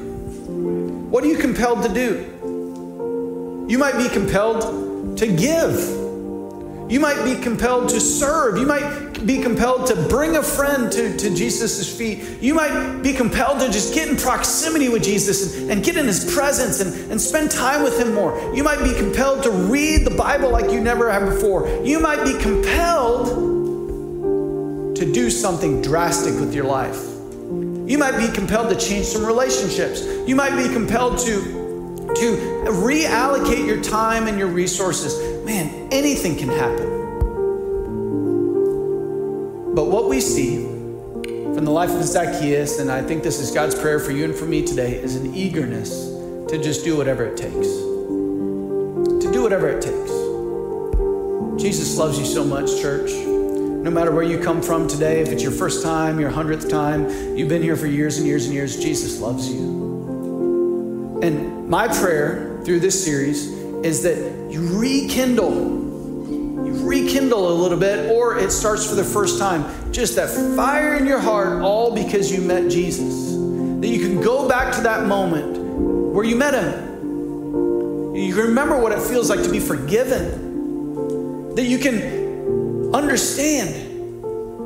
What 1.09 1.23
are 1.23 1.27
you 1.27 1.37
compelled 1.37 1.83
to 1.83 1.93
do? 1.93 3.65
You 3.69 3.77
might 3.77 3.97
be 3.97 4.09
compelled 4.09 5.17
to 5.17 5.27
give. 5.27 6.08
You 6.89 6.99
might 6.99 7.23
be 7.23 7.35
compelled 7.39 7.89
to 7.89 7.99
serve. 7.99 8.57
You 8.57 8.65
might 8.65 9.23
be 9.23 9.41
compelled 9.41 9.85
to 9.87 9.95
bring 10.07 10.37
a 10.37 10.43
friend 10.43 10.91
to, 10.91 11.15
to 11.17 11.35
Jesus' 11.35 11.95
feet. 11.95 12.41
You 12.41 12.55
might 12.55 13.03
be 13.03 13.13
compelled 13.13 13.59
to 13.59 13.69
just 13.69 13.93
get 13.93 14.09
in 14.09 14.17
proximity 14.17 14.89
with 14.89 15.03
Jesus 15.03 15.55
and, 15.55 15.69
and 15.71 15.83
get 15.83 15.97
in 15.97 16.07
his 16.07 16.33
presence 16.33 16.79
and, 16.79 17.11
and 17.11 17.21
spend 17.21 17.51
time 17.51 17.83
with 17.83 17.99
him 17.99 18.15
more. 18.15 18.39
You 18.55 18.63
might 18.63 18.83
be 18.83 18.95
compelled 18.95 19.43
to 19.43 19.51
read 19.51 20.03
the 20.03 20.15
Bible 20.15 20.49
like 20.49 20.71
you 20.71 20.81
never 20.81 21.11
have 21.11 21.29
before. 21.29 21.69
You 21.83 21.99
might 21.99 22.23
be 22.23 22.33
compelled 22.41 23.27
to 24.97 25.11
do 25.13 25.29
something 25.29 25.83
drastic 25.83 26.33
with 26.39 26.55
your 26.55 26.65
life. 26.65 27.05
You 27.87 27.97
might 27.99 28.17
be 28.17 28.33
compelled 28.33 28.69
to 28.69 28.75
change 28.75 29.05
some 29.05 29.23
relationships. 29.23 30.03
You 30.27 30.35
might 30.35 30.55
be 30.55 30.73
compelled 30.73 31.19
to 31.19 31.59
to 32.09 32.37
reallocate 32.65 33.67
your 33.67 33.79
time 33.83 34.25
and 34.25 34.39
your 34.39 34.47
resources 34.47 35.13
man, 35.45 35.78
anything 35.99 36.37
can 36.37 36.47
happen. 36.47 36.87
But 39.75 39.87
what 39.87 40.07
we 40.09 40.21
see 40.21 40.63
from 40.63 41.65
the 41.65 41.71
life 41.71 41.89
of 41.89 42.01
Zacchaeus, 42.03 42.79
and 42.79 42.89
I 42.89 43.01
think 43.01 43.21
this 43.21 43.39
is 43.39 43.51
God's 43.51 43.75
prayer 43.75 43.99
for 43.99 44.11
you 44.11 44.23
and 44.23 44.33
for 44.33 44.45
me 44.45 44.65
today, 44.65 44.93
is 44.95 45.17
an 45.17 45.35
eagerness 45.35 46.07
to 46.47 46.57
just 46.57 46.85
do 46.85 46.95
whatever 46.95 47.25
it 47.25 47.35
takes. 47.35 47.67
To 49.23 49.29
do 49.31 49.43
whatever 49.43 49.67
it 49.67 49.81
takes. 49.81 50.09
Jesus 51.61 51.97
loves 51.97 52.17
you 52.17 52.23
so 52.25 52.45
much, 52.45 52.81
church. 52.81 53.11
No 53.11 53.91
matter 53.91 54.11
where 54.11 54.23
you 54.23 54.39
come 54.39 54.61
from 54.61 54.87
today, 54.87 55.19
if 55.19 55.29
it's 55.29 55.43
your 55.43 55.51
first 55.51 55.83
time, 55.83 56.17
your 56.17 56.29
hundredth 56.29 56.69
time, 56.69 57.09
you've 57.37 57.49
been 57.49 57.61
here 57.61 57.75
for 57.75 57.87
years 57.87 58.17
and 58.17 58.25
years 58.25 58.45
and 58.45 58.53
years, 58.53 58.79
Jesus 58.79 59.19
loves 59.19 59.51
you. 59.51 61.19
And 61.21 61.67
my 61.67 61.89
prayer 61.89 62.61
through 62.63 62.79
this 62.79 63.03
series 63.03 63.47
is 63.83 64.03
that 64.03 64.51
you 64.51 64.79
rekindle, 64.79 65.88
rekindle 66.89 67.51
a 67.51 67.55
little 67.55 67.77
bit, 67.77 68.11
or 68.11 68.39
it 68.39 68.51
starts 68.51 68.85
for 68.89 68.95
the 68.95 69.03
first 69.03 69.37
time. 69.39 69.63
Just 69.91 70.15
that 70.15 70.29
fire 70.55 70.95
in 70.95 71.05
your 71.05 71.19
heart, 71.19 71.61
all 71.61 71.93
because 71.93 72.31
you 72.31 72.41
met 72.41 72.69
Jesus. 72.69 73.33
That 73.81 73.87
you 73.87 73.99
can 73.99 74.21
go 74.21 74.49
back 74.49 74.73
to 74.75 74.81
that 74.81 75.07
moment 75.07 75.57
where 76.13 76.25
you 76.25 76.35
met 76.35 76.53
him. 76.55 78.15
You 78.15 78.35
remember 78.35 78.81
what 78.81 78.91
it 78.91 79.01
feels 79.01 79.29
like 79.29 79.43
to 79.43 79.49
be 79.49 79.59
forgiven. 79.59 81.55
That 81.55 81.63
you 81.63 81.77
can 81.77 82.93
understand 82.93 83.89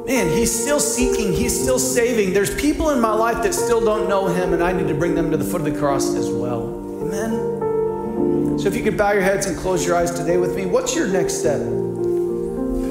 man, 0.06 0.28
he's 0.38 0.52
still 0.52 0.80
seeking, 0.80 1.32
he's 1.34 1.58
still 1.60 1.80
saving. 1.80 2.34
There's 2.34 2.54
people 2.56 2.90
in 2.90 3.00
my 3.00 3.14
life 3.14 3.42
that 3.44 3.54
still 3.54 3.84
don't 3.84 4.10
know 4.10 4.28
him, 4.28 4.54
and 4.54 4.64
I 4.64 4.74
need 4.74 4.88
to 4.88 4.94
bring 4.94 5.16
them 5.16 5.32
to 5.32 5.38
the 5.38 5.44
foot 5.46 5.62
of 5.62 5.74
the 5.74 5.80
cross 5.80 6.14
as 6.16 6.30
well. 6.30 6.64
Amen. 7.02 8.60
So 8.60 8.68
if 8.68 8.76
you 8.76 8.84
could 8.84 8.98
bow 8.98 9.12
your 9.12 9.22
heads 9.22 9.46
and 9.46 9.58
close 9.58 9.86
your 9.86 9.96
eyes 9.96 10.12
today 10.12 10.38
with 10.38 10.56
me, 10.56 10.66
what's 10.66 10.96
your 10.96 11.08
next 11.08 11.36
step? 11.40 11.62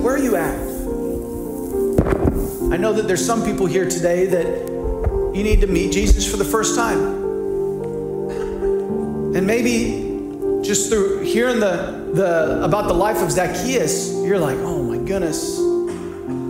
Where 0.03 0.17
are 0.17 0.19
you 0.19 0.35
at? 0.35 0.59
I 2.73 2.77
know 2.77 2.93
that 2.93 3.07
there's 3.07 3.25
some 3.25 3.45
people 3.45 3.67
here 3.67 3.89
today 3.89 4.27
that 4.27 4.47
you 5.33 5.45
need 5.45 5.61
to 5.61 5.69
meet 5.69 5.93
Jesus 5.93 6.29
for 6.29 6.37
the 6.37 6.45
first 6.45 6.75
time. 6.75 6.99
And 9.37 9.47
maybe 9.47 10.65
just 10.65 10.91
through 10.91 11.21
hearing 11.21 11.61
the, 11.61 12.11
the 12.15 12.65
about 12.65 12.89
the 12.89 12.95
life 12.95 13.23
of 13.23 13.31
Zacchaeus, 13.31 14.13
you're 14.25 14.41
like, 14.41 14.57
oh 14.59 14.83
my 14.83 14.97
goodness. 14.97 15.59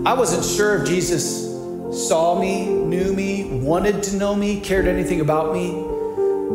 I 0.06 0.14
wasn't 0.14 0.44
sure 0.44 0.78
if 0.78 0.88
Jesus 0.88 1.52
saw 2.08 2.40
me, 2.40 2.64
knew 2.64 3.12
me, 3.12 3.60
wanted 3.60 4.02
to 4.04 4.16
know 4.16 4.34
me, 4.34 4.60
cared 4.60 4.86
anything 4.86 5.20
about 5.20 5.52
me. 5.52 5.72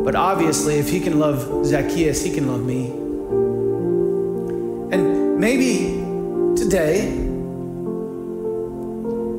But 0.04 0.16
obviously, 0.16 0.80
if 0.80 0.88
he 0.88 0.98
can 0.98 1.20
love 1.20 1.64
Zacchaeus, 1.64 2.24
he 2.24 2.34
can 2.34 2.48
love 2.48 2.64
me. 2.64 2.86
And 4.92 5.38
maybe 5.38 5.97
today, 6.68 7.08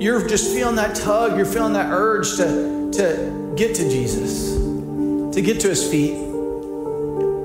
you're 0.03 0.27
just 0.27 0.51
feeling 0.51 0.75
that 0.77 0.95
tug, 0.95 1.37
you're 1.37 1.45
feeling 1.45 1.73
that 1.73 1.91
urge 1.91 2.37
to, 2.37 2.89
to 2.91 3.53
get 3.55 3.75
to 3.75 3.87
Jesus, 3.87 4.55
to 5.35 5.39
get 5.39 5.59
to 5.59 5.69
his 5.69 5.87
feet, 5.87 6.15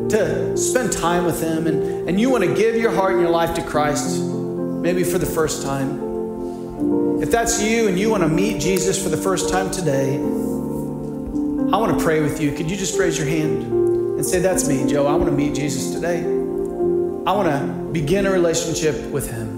to 0.09 0.57
spend 0.57 0.90
time 0.90 1.27
with 1.27 1.42
him, 1.42 1.66
and, 1.66 2.09
and 2.09 2.18
you 2.18 2.31
want 2.31 2.42
to 2.42 2.55
give 2.55 2.77
your 2.77 2.92
heart 2.92 3.12
and 3.12 3.20
your 3.20 3.31
life 3.31 3.55
to 3.57 3.62
Christ, 3.62 4.23
maybe 4.23 5.05
for 5.05 5.18
the 5.18 5.27
first 5.27 5.62
time. 5.62 7.20
If 7.20 7.31
that's 7.31 7.62
you 7.62 7.87
and 7.87 7.99
you 7.99 8.09
want 8.09 8.23
to 8.23 8.29
meet 8.29 8.62
Jesus 8.62 9.03
for 9.03 9.11
the 9.11 9.18
first 9.18 9.51
time 9.51 9.70
today, 9.70 10.14
I 10.16 11.77
want 11.77 11.99
to 11.99 12.03
pray 12.03 12.23
with 12.23 12.40
you. 12.40 12.53
Could 12.53 12.70
you 12.70 12.77
just 12.79 12.99
raise 12.99 13.18
your 13.18 13.27
hand 13.27 13.64
and 13.64 14.25
say, 14.25 14.38
That's 14.38 14.66
me, 14.66 14.87
Joe. 14.87 15.07
I 15.07 15.14
want 15.14 15.27
to 15.27 15.37
meet 15.37 15.55
Jesus 15.55 15.92
today. 15.92 16.20
I 16.20 17.33
want 17.33 17.49
to 17.49 17.90
begin 17.92 18.25
a 18.25 18.31
relationship 18.31 19.11
with 19.11 19.31
Him. 19.31 19.54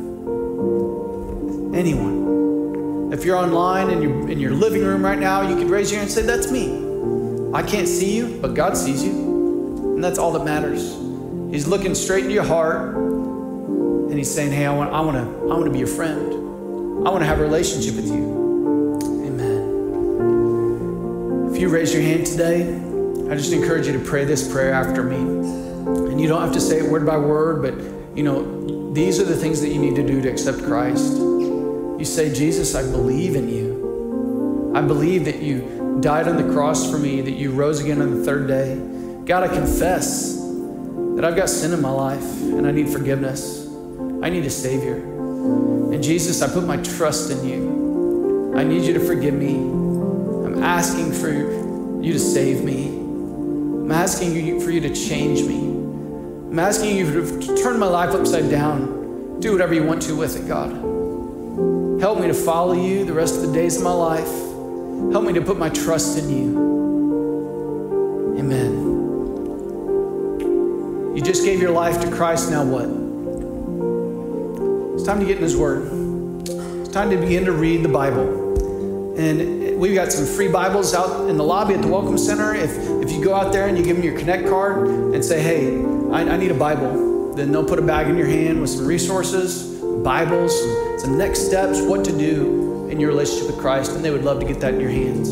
Anyone. 1.77 3.13
If 3.13 3.25
you're 3.27 3.37
online 3.37 3.91
and 3.91 4.03
you're 4.03 4.31
in 4.31 4.41
your 4.41 4.53
living 4.53 4.83
room 4.83 5.05
right 5.05 5.19
now, 5.19 5.43
you 5.47 5.57
could 5.57 5.69
raise 5.69 5.91
your 5.91 6.01
hand 6.01 6.09
and 6.09 6.19
say, 6.19 6.23
That's 6.23 6.51
me. 6.51 7.53
I 7.53 7.63
can't 7.63 7.87
see 7.87 8.17
you, 8.17 8.39
but 8.41 8.55
God 8.55 8.79
sees 8.79 9.05
you. 9.05 9.13
And 9.95 10.03
that's 10.03 10.19
all 10.19 10.33
that 10.33 10.45
matters. 10.45 10.95
He's 11.51 11.67
looking 11.67 11.95
straight 11.95 12.23
into 12.25 12.35
your 12.35 12.45
heart 12.45 12.97
and 12.97 14.15
He's 14.15 14.35
saying, 14.35 14.53
Hey, 14.53 14.65
I 14.65 14.75
want, 14.75 14.91
I 14.95 15.03
want, 15.03 15.19
to, 15.19 15.25
I 15.43 15.55
want 15.55 15.67
to 15.67 15.71
be 15.71 15.79
your 15.79 15.87
friend. 15.87 16.33
I 17.07 17.11
want 17.11 17.21
to 17.21 17.27
have 17.27 17.41
a 17.41 17.43
relationship 17.43 17.95
with 17.95 18.07
you. 18.07 18.99
Amen. 19.27 19.63
If 21.53 21.61
you 21.61 21.69
raise 21.69 21.93
your 21.93 22.03
hand 22.03 22.25
today, 22.25 22.75
I 23.31 23.37
just 23.37 23.53
encourage 23.53 23.87
you 23.87 23.93
to 23.93 24.01
pray 24.01 24.25
this 24.25 24.51
prayer 24.51 24.73
after 24.73 25.03
me. 25.03 25.17
And 25.17 26.19
you 26.19 26.27
don't 26.27 26.41
have 26.41 26.55
to 26.55 26.61
say 26.61 26.79
it 26.79 26.91
word 26.91 27.05
by 27.05 27.19
word, 27.19 27.61
but 27.61 27.75
you 28.17 28.23
know, 28.23 28.95
these 28.95 29.21
are 29.21 29.25
the 29.25 29.37
things 29.37 29.61
that 29.61 29.69
you 29.69 29.79
need 29.79 29.95
to 29.97 30.07
do 30.07 30.23
to 30.23 30.29
accept 30.31 30.63
Christ. 30.63 31.36
You 31.99 32.05
say, 32.05 32.33
Jesus, 32.33 32.75
I 32.75 32.83
believe 32.83 33.37
in 33.37 33.49
you. 33.49 34.73
I 34.75 34.81
believe 34.83 35.25
that 35.25 35.43
you 35.43 35.99
died 36.01 36.29
on 36.29 36.37
the 36.37 36.53
cross 36.53 36.91
for 36.91 36.99
me, 36.99 37.21
that 37.23 37.33
you 37.33 37.53
rose 37.53 37.81
again 37.81 38.03
on 38.03 38.19
the 38.19 38.25
third 38.25 38.47
day. 38.47 38.77
God, 39.25 39.43
I 39.43 39.49
confess 39.49 40.37
that 40.37 41.25
I've 41.25 41.37
got 41.37 41.49
sin 41.49 41.73
in 41.73 41.81
my 41.81 41.91
life 41.91 42.43
and 42.43 42.67
I 42.67 42.71
need 42.71 42.89
forgiveness. 42.91 43.67
I 44.23 44.29
need 44.29 44.45
a 44.45 44.51
Savior. 44.51 44.97
And 44.97 46.03
Jesus, 46.03 46.43
I 46.43 46.49
put 46.49 46.65
my 46.65 46.77
trust 46.77 47.31
in 47.31 47.49
you. 47.49 48.55
I 48.57 48.65
need 48.65 48.85
you 48.85 48.93
to 48.95 49.01
forgive 49.01 49.35
me 49.35 49.77
I'm 50.57 50.65
asking 50.65 51.13
for 51.13 51.29
you 51.29 52.13
to 52.15 52.19
save 52.19 52.65
me. 52.65 52.87
I'm 52.87 53.93
asking 53.93 54.35
you 54.35 54.59
for 54.59 54.71
you 54.71 54.81
to 54.81 54.95
change 54.95 55.43
me. 55.43 55.59
I'm 55.59 56.59
asking 56.59 56.97
you 56.97 57.13
to 57.13 57.57
turn 57.63 57.79
my 57.79 57.87
life 57.87 58.15
upside 58.15 58.51
down. 58.51 59.39
Do 59.41 59.53
whatever 59.53 59.75
you 59.75 59.85
want 59.85 60.01
to 60.03 60.17
with 60.17 60.35
it, 60.35 60.49
God. 60.49 60.96
Help 62.01 62.21
me 62.21 62.27
to 62.27 62.35
follow 62.35 62.75
you 62.75 63.05
the 63.07 63.15
rest 63.15 63.37
of 63.37 63.43
the 63.43 63.53
days 63.53 63.79
of 63.79 63.83
my 63.83 63.93
life. 63.93 64.29
Help 65.13 65.25
me 65.25 65.33
to 65.33 65.41
put 65.41 65.59
my 65.59 65.71
trust 65.71 66.19
in 66.19 66.29
you. 66.29 66.59
Amen. 68.39 68.95
You 71.17 71.23
just 71.23 71.43
gave 71.43 71.59
your 71.59 71.71
life 71.71 71.99
to 72.03 72.11
Christ, 72.11 72.51
now 72.51 72.65
what? 72.65 72.85
It's 74.95 75.05
time 75.05 75.21
to 75.21 75.27
get 75.27 75.39
in 75.39 75.43
His 75.43 75.57
Word. 75.57 75.91
It's 76.81 76.91
time 76.91 77.09
to 77.09 77.17
begin 77.17 77.47
to 77.47 77.53
read 77.53 77.83
the 77.83 77.89
Bible. 77.89 79.17
And 79.19 79.79
we've 79.79 79.95
got 79.95 80.13
some 80.13 80.27
free 80.27 80.49
Bibles 80.49 80.93
out 80.93 81.31
in 81.31 81.39
the 81.39 81.45
lobby 81.45 81.73
at 81.73 81.81
the 81.81 81.89
Welcome 81.89 82.19
Center. 82.19 82.55
If, 82.55 82.77
if 83.03 83.11
you 83.11 83.25
go 83.25 83.35
out 83.35 83.53
there 83.53 83.69
and 83.69 83.79
you 83.79 83.85
give 83.85 83.97
them 83.97 84.05
your 84.05 84.19
Connect 84.19 84.47
card 84.47 84.87
and 84.87 85.25
say, 85.25 85.41
hey, 85.41 85.83
I, 86.11 86.35
I 86.35 86.37
need 86.37 86.51
a 86.51 86.55
Bible, 86.55 87.33
then 87.35 87.53
they'll 87.53 87.65
put 87.65 87.79
a 87.79 87.83
bag 87.83 88.09
in 88.09 88.19
your 88.19 88.27
hand 88.27 88.61
with 88.61 88.69
some 88.69 88.87
resources, 88.87 89.76
Bibles, 90.07 90.57
some 91.03 91.19
next 91.19 91.47
steps, 91.47 91.81
what 91.83 92.05
to 92.05 92.17
do 92.17 92.87
in 92.89 93.01
your 93.01 93.09
relationship 93.09 93.49
with 93.49 93.59
Christ, 93.59 93.91
and 93.91 94.05
they 94.05 94.13
would 94.13 94.23
love 94.23 94.39
to 94.39 94.47
get 94.47 94.61
that 94.61 94.75
in 94.75 94.81
your 94.81 94.89
hands. 94.89 95.29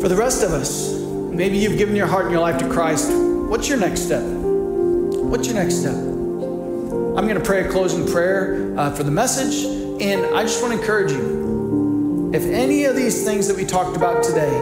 For 0.00 0.08
the 0.08 0.16
rest 0.16 0.42
of 0.42 0.52
us, 0.52 0.94
maybe 0.94 1.58
you've 1.58 1.76
given 1.76 1.94
your 1.94 2.06
heart 2.06 2.24
and 2.24 2.32
your 2.32 2.40
life 2.40 2.56
to 2.60 2.68
Christ. 2.70 3.12
What's 3.12 3.68
your 3.68 3.76
next 3.76 4.06
step? 4.06 4.22
What's 4.24 5.48
your 5.48 5.56
next 5.56 5.80
step? 5.80 5.92
I'm 5.92 7.26
going 7.28 7.34
to 7.34 7.44
pray 7.44 7.60
a 7.60 7.70
closing 7.70 8.10
prayer 8.10 8.74
uh, 8.78 8.90
for 8.92 9.02
the 9.02 9.10
message, 9.10 9.66
and 10.00 10.34
I 10.34 10.44
just 10.44 10.62
want 10.62 10.72
to 10.72 10.80
encourage 10.80 11.12
you. 11.12 12.30
If 12.32 12.46
any 12.46 12.84
of 12.84 12.96
these 12.96 13.22
things 13.22 13.48
that 13.48 13.56
we 13.58 13.66
talked 13.66 13.98
about 13.98 14.24
today 14.24 14.56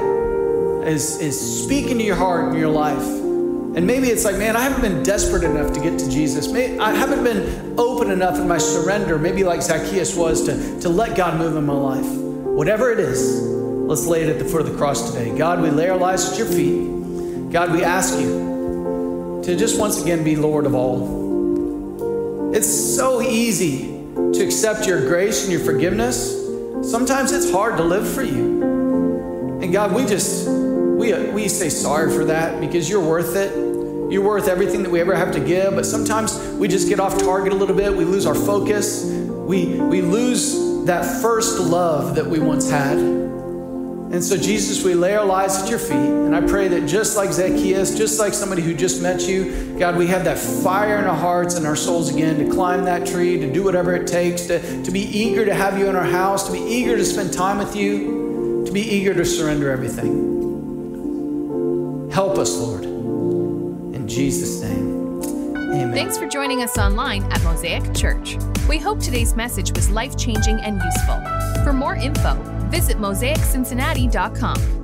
is, 0.85 1.17
is 1.21 1.63
speaking 1.63 1.97
to 1.99 2.05
your 2.05 2.17
heart 2.17 2.49
and 2.49 2.59
your 2.59 2.71
life, 2.71 3.30
and 3.77 3.87
maybe 3.87 4.09
it's 4.09 4.25
like, 4.25 4.37
man, 4.37 4.57
I 4.57 4.63
haven't 4.63 4.81
been 4.81 5.05
desperate 5.05 5.45
enough 5.45 5.73
to 5.75 5.81
get 5.81 5.97
to 6.01 6.11
Jesus. 6.11 6.49
Maybe 6.49 6.81
I 6.81 6.93
haven't 6.93 7.23
been 7.23 7.79
open 7.79 8.11
enough 8.11 8.37
in 8.37 8.49
my 8.49 8.59
surrender, 8.59 9.17
maybe 9.17 9.45
like 9.45 9.63
Zacchaeus 9.63 10.17
was, 10.17 10.45
to, 10.47 10.81
to 10.81 10.89
let 10.89 11.17
God 11.17 11.39
move 11.39 11.57
in 11.57 11.67
my 11.67 11.73
life. 11.73 12.07
Whatever 12.07 12.91
it 12.91 12.99
is, 12.99 13.43
let's 13.43 14.07
lay 14.07 14.23
it 14.23 14.29
at 14.29 14.41
the 14.41 14.45
foot 14.45 14.63
of 14.63 14.73
the 14.73 14.77
cross 14.77 15.13
today. 15.13 15.37
God, 15.39 15.63
we 15.63 15.71
lay 15.71 15.89
our 15.89 15.97
lives 15.97 16.33
at 16.33 16.37
your 16.39 16.49
feet. 16.49 17.53
God, 17.53 17.71
we 17.71 17.85
ask 17.85 18.19
you 18.19 19.41
to 19.45 19.57
just 19.57 19.79
once 19.79 20.03
again 20.03 20.25
be 20.25 20.35
Lord 20.35 20.67
of 20.67 20.75
all. 20.75 22.53
It's 22.53 22.69
so 22.69 23.23
easy 23.23 23.83
to 24.17 24.45
accept 24.45 24.89
your 24.89 25.07
grace 25.07 25.45
and 25.45 25.53
your 25.53 25.61
forgiveness. 25.61 26.37
Sometimes 26.83 27.31
it's 27.31 27.53
hard 27.53 27.77
to 27.77 27.85
live 27.85 28.09
for 28.09 28.25
you. 28.25 29.61
And 29.63 29.73
God, 29.73 29.95
we 29.95 30.07
just 30.07 30.49
we, 31.01 31.15
we 31.31 31.49
say 31.49 31.71
sorry 31.71 32.13
for 32.13 32.27
that 32.27 32.61
because 32.61 32.89
you're 32.89 33.01
worth 33.01 33.35
it. 33.35 33.57
You're 34.13 34.23
worth 34.23 34.49
everything 34.49 34.83
that 34.83 34.91
we 34.91 35.01
ever 35.01 35.15
have 35.15 35.33
to 35.33 35.41
give. 35.41 35.75
But 35.75 35.87
sometimes 35.87 36.39
we 36.59 36.69
just 36.69 36.89
get 36.89 37.01
off 37.01 37.19
target 37.19 37.53
a 37.53 37.57
little 37.57 37.75
bit. 37.77 37.97
We 37.97 38.05
lose 38.05 38.27
our 38.27 38.35
focus. 38.35 39.07
We, 39.07 39.81
we 39.81 40.03
lose 40.03 40.85
that 40.85 41.23
first 41.23 41.59
love 41.59 42.17
that 42.17 42.27
we 42.27 42.39
once 42.39 42.69
had. 42.69 42.99
And 42.99 44.23
so, 44.23 44.37
Jesus, 44.37 44.85
we 44.85 44.95
lay 44.95 45.15
our 45.15 45.25
lives 45.25 45.63
at 45.63 45.71
your 45.71 45.79
feet. 45.79 45.95
And 45.95 46.35
I 46.35 46.41
pray 46.41 46.69
that 46.69 46.87
just 46.87 47.17
like 47.17 47.33
Zacchaeus, 47.33 47.97
just 47.97 48.19
like 48.19 48.35
somebody 48.35 48.61
who 48.61 48.75
just 48.75 49.01
met 49.01 49.23
you, 49.23 49.77
God, 49.79 49.97
we 49.97 50.09
have 50.09 50.25
that 50.25 50.37
fire 50.37 50.99
in 50.99 51.05
our 51.05 51.17
hearts 51.17 51.55
and 51.55 51.65
our 51.65 51.77
souls 51.77 52.13
again 52.13 52.45
to 52.45 52.53
climb 52.53 52.85
that 52.85 53.07
tree, 53.07 53.39
to 53.39 53.51
do 53.51 53.63
whatever 53.63 53.95
it 53.95 54.09
takes, 54.09 54.43
to, 54.47 54.83
to 54.83 54.91
be 54.91 55.01
eager 55.01 55.45
to 55.45 55.55
have 55.55 55.79
you 55.79 55.87
in 55.89 55.95
our 55.95 56.05
house, 56.05 56.47
to 56.47 56.53
be 56.53 56.59
eager 56.59 56.97
to 56.97 57.05
spend 57.05 57.33
time 57.33 57.59
with 57.59 57.77
you, 57.77 58.65
to 58.67 58.73
be 58.73 58.83
eager 58.83 59.15
to 59.15 59.25
surrender 59.25 59.71
everything. 59.71 60.30
Help 62.13 62.39
us, 62.39 62.57
Lord. 62.57 62.85
In 62.85 64.09
Jesus' 64.09 64.63
name, 64.63 65.23
amen. 65.55 65.93
Thanks 65.93 66.19
for 66.19 66.27
joining 66.27 66.63
us 66.63 66.77
online 66.77 67.23
at 67.33 67.43
Mosaic 67.45 67.95
Church. 67.95 68.37
We 68.69 68.79
hope 68.79 69.01
today's 69.01 69.35
message 69.35 69.73
was 69.73 69.91
life 69.91 70.17
changing 70.17 70.61
and 70.61 70.83
useful. 70.83 71.21
For 71.63 71.73
more 71.73 71.95
info, 71.95 72.35
visit 72.71 72.99
mosaiccincinnati.com. 72.99 74.80